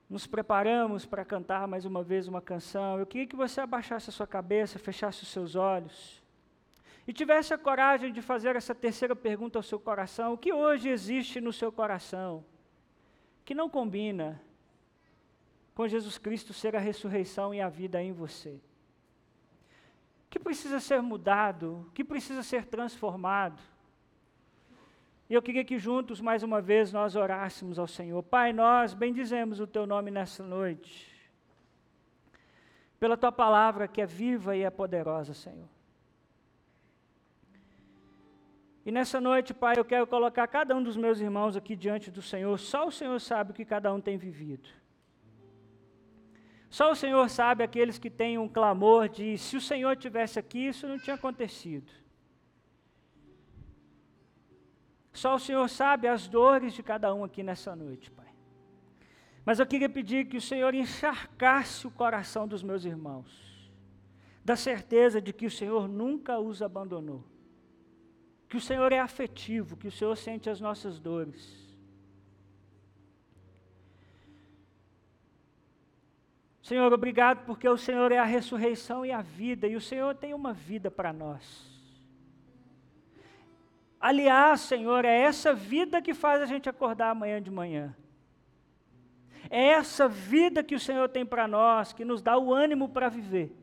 nos 0.07 0.27
preparamos 0.27 1.07
para 1.07 1.25
cantar 1.25 1.67
mais 1.67 1.85
uma 1.85 2.03
vez 2.03 2.27
uma 2.27 2.41
canção. 2.41 2.99
Eu 2.99 3.07
queria 3.07 3.25
que 3.25 3.35
você 3.35 3.61
abaixasse 3.61 4.11
a 4.11 4.13
sua 4.13 4.27
cabeça, 4.27 4.77
fechasse 4.77 5.23
os 5.23 5.29
seus 5.29 5.55
olhos 5.55 6.21
e 7.09 7.11
tivesse 7.11 7.51
a 7.55 7.57
coragem 7.57 8.13
de 8.13 8.21
fazer 8.21 8.55
essa 8.55 8.75
terceira 8.75 9.15
pergunta 9.15 9.57
ao 9.57 9.63
seu 9.63 9.79
coração: 9.79 10.33
o 10.33 10.37
que 10.37 10.53
hoje 10.53 10.89
existe 10.89 11.41
no 11.41 11.51
seu 11.51 11.71
coração 11.71 12.45
que 13.43 13.55
não 13.55 13.67
combina 13.67 14.39
com 15.73 15.87
Jesus 15.87 16.19
Cristo 16.19 16.53
ser 16.53 16.75
a 16.75 16.79
ressurreição 16.79 17.51
e 17.51 17.59
a 17.59 17.67
vida 17.67 17.99
em 17.99 18.11
você? 18.11 18.61
que 20.29 20.37
precisa 20.37 20.79
ser 20.79 21.01
mudado? 21.01 21.89
que 21.95 22.03
precisa 22.03 22.43
ser 22.43 22.65
transformado? 22.65 23.59
E 25.27 25.33
eu 25.33 25.41
queria 25.41 25.65
que 25.65 25.79
juntos, 25.79 26.21
mais 26.21 26.43
uma 26.43 26.61
vez, 26.61 26.93
nós 26.93 27.15
orássemos 27.15 27.79
ao 27.79 27.87
Senhor. 27.87 28.21
Pai, 28.21 28.53
nós 28.53 28.93
bendizemos 28.93 29.59
o 29.59 29.65
Teu 29.65 29.87
nome 29.87 30.11
nessa 30.11 30.43
noite, 30.43 31.11
pela 32.99 33.17
Tua 33.17 33.31
palavra 33.31 33.87
que 33.87 33.99
é 33.99 34.05
viva 34.05 34.55
e 34.55 34.61
é 34.61 34.69
poderosa, 34.69 35.33
Senhor. 35.33 35.78
E 38.85 38.91
nessa 38.91 39.19
noite, 39.19 39.53
Pai, 39.53 39.75
eu 39.77 39.83
quero 39.83 40.07
colocar 40.07 40.47
cada 40.47 40.75
um 40.75 40.81
dos 40.81 40.95
meus 40.95 41.19
irmãos 41.19 41.55
aqui 41.55 41.75
diante 41.75 42.09
do 42.09 42.21
Senhor. 42.21 42.57
Só 42.57 42.87
o 42.87 42.91
Senhor 42.91 43.19
sabe 43.19 43.51
o 43.51 43.53
que 43.53 43.65
cada 43.65 43.93
um 43.93 43.99
tem 43.99 44.17
vivido. 44.17 44.69
Só 46.69 46.91
o 46.91 46.95
Senhor 46.95 47.27
sabe 47.29 47.63
aqueles 47.63 47.97
que 47.97 48.09
têm 48.09 48.37
um 48.37 48.47
clamor 48.47 49.09
de 49.09 49.37
se 49.37 49.57
o 49.57 49.61
Senhor 49.61 49.97
tivesse 49.97 50.39
aqui, 50.39 50.67
isso 50.67 50.87
não 50.87 50.99
tinha 50.99 51.15
acontecido. 51.15 51.91
Só 55.11 55.35
o 55.35 55.39
Senhor 55.39 55.67
sabe 55.67 56.07
as 56.07 56.27
dores 56.27 56.73
de 56.73 56.83
cada 56.83 57.13
um 57.13 57.23
aqui 57.23 57.43
nessa 57.43 57.75
noite, 57.75 58.09
Pai. 58.11 58.27
Mas 59.43 59.59
eu 59.59 59.65
queria 59.65 59.89
pedir 59.89 60.25
que 60.25 60.37
o 60.37 60.41
Senhor 60.41 60.73
encharcasse 60.73 61.87
o 61.87 61.91
coração 61.91 62.47
dos 62.47 62.61
meus 62.61 62.85
irmãos, 62.85 63.71
da 64.45 64.55
certeza 64.55 65.19
de 65.19 65.33
que 65.33 65.47
o 65.47 65.51
Senhor 65.51 65.87
nunca 65.87 66.39
os 66.39 66.61
abandonou 66.61 67.23
que 68.49 68.57
o 68.57 68.61
Senhor 68.61 68.91
é 68.91 68.99
afetivo, 68.99 69.77
que 69.77 69.87
o 69.87 69.91
Senhor 69.91 70.17
sente 70.17 70.49
as 70.49 70.59
nossas 70.59 70.99
dores. 70.99 71.69
Senhor, 76.63 76.91
obrigado 76.91 77.45
porque 77.45 77.69
o 77.69 77.77
Senhor 77.77 78.11
é 78.11 78.17
a 78.17 78.23
ressurreição 78.23 79.05
e 79.05 79.11
a 79.11 79.21
vida, 79.21 79.67
e 79.67 79.75
o 79.75 79.81
Senhor 79.81 80.15
tem 80.15 80.33
uma 80.33 80.51
vida 80.51 80.89
para 80.89 81.13
nós. 81.13 81.69
Aliás, 83.99 84.61
Senhor, 84.61 85.05
é 85.05 85.21
essa 85.21 85.53
vida 85.53 86.01
que 86.01 86.13
faz 86.13 86.41
a 86.41 86.45
gente 86.47 86.67
acordar 86.67 87.11
amanhã 87.11 87.39
de 87.41 87.51
manhã. 87.51 87.95
É 89.49 89.63
essa 89.69 90.07
vida 90.07 90.63
que 90.63 90.73
o 90.73 90.79
Senhor 90.79 91.07
tem 91.09 91.25
para 91.25 91.47
nós, 91.47 91.93
que 91.93 92.05
nos 92.05 92.21
dá 92.21 92.37
o 92.37 92.53
ânimo 92.53 92.89
para 92.89 93.09
viver. 93.09 93.55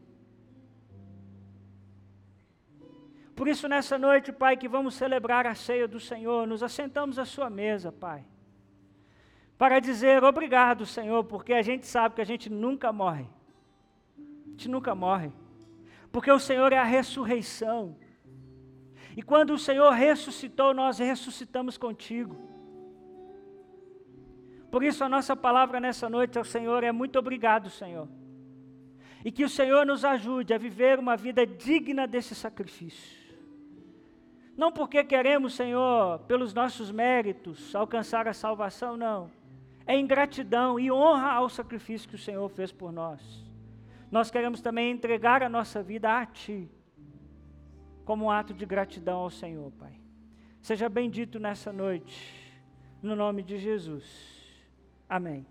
Por 3.36 3.46
isso, 3.46 3.68
nessa 3.68 3.98
noite, 3.98 4.32
Pai, 4.32 4.56
que 4.56 4.66
vamos 4.66 4.94
celebrar 4.94 5.46
a 5.46 5.54
ceia 5.54 5.86
do 5.86 6.00
Senhor, 6.00 6.46
nos 6.46 6.62
assentamos 6.62 7.18
à 7.18 7.26
Sua 7.26 7.50
mesa, 7.50 7.92
Pai, 7.92 8.24
para 9.58 9.78
dizer 9.78 10.24
obrigado, 10.24 10.86
Senhor, 10.86 11.22
porque 11.24 11.52
a 11.52 11.60
gente 11.60 11.86
sabe 11.86 12.14
que 12.14 12.22
a 12.22 12.26
gente 12.26 12.48
nunca 12.48 12.90
morre. 12.90 13.26
A 14.18 14.50
gente 14.52 14.70
nunca 14.70 14.94
morre. 14.94 15.30
Porque 16.10 16.30
o 16.30 16.38
Senhor 16.38 16.72
é 16.72 16.78
a 16.78 16.84
ressurreição. 16.84 17.94
E 19.14 19.22
quando 19.22 19.52
o 19.52 19.58
Senhor 19.58 19.90
ressuscitou, 19.90 20.72
nós 20.72 20.98
ressuscitamos 20.98 21.76
contigo. 21.76 22.36
Por 24.70 24.82
isso, 24.82 25.04
a 25.04 25.10
nossa 25.10 25.36
palavra 25.36 25.78
nessa 25.78 26.08
noite 26.08 26.38
ao 26.38 26.44
Senhor 26.44 26.82
é 26.82 26.90
muito 26.90 27.18
obrigado, 27.18 27.68
Senhor. 27.68 28.08
E 29.22 29.30
que 29.30 29.44
o 29.44 29.48
Senhor 29.48 29.84
nos 29.84 30.06
ajude 30.06 30.54
a 30.54 30.58
viver 30.58 30.98
uma 30.98 31.18
vida 31.18 31.46
digna 31.46 32.06
desse 32.06 32.34
sacrifício. 32.34 33.25
Não 34.56 34.72
porque 34.72 35.04
queremos, 35.04 35.54
Senhor, 35.54 36.20
pelos 36.20 36.54
nossos 36.54 36.90
méritos, 36.90 37.74
alcançar 37.74 38.26
a 38.26 38.32
salvação, 38.32 38.96
não. 38.96 39.30
É 39.86 39.96
ingratidão 39.96 40.80
e 40.80 40.90
honra 40.90 41.32
ao 41.32 41.48
sacrifício 41.48 42.08
que 42.08 42.14
o 42.14 42.18
Senhor 42.18 42.48
fez 42.48 42.72
por 42.72 42.90
nós. 42.90 43.44
Nós 44.10 44.30
queremos 44.30 44.60
também 44.60 44.90
entregar 44.90 45.42
a 45.42 45.48
nossa 45.48 45.82
vida 45.82 46.10
a 46.10 46.24
Ti, 46.24 46.70
como 48.04 48.24
um 48.24 48.30
ato 48.30 48.54
de 48.54 48.64
gratidão 48.64 49.18
ao 49.18 49.30
Senhor, 49.30 49.70
Pai. 49.72 50.00
Seja 50.62 50.88
bendito 50.88 51.38
nessa 51.38 51.72
noite, 51.72 52.34
no 53.02 53.14
nome 53.14 53.42
de 53.42 53.58
Jesus. 53.58 54.04
Amém. 55.08 55.46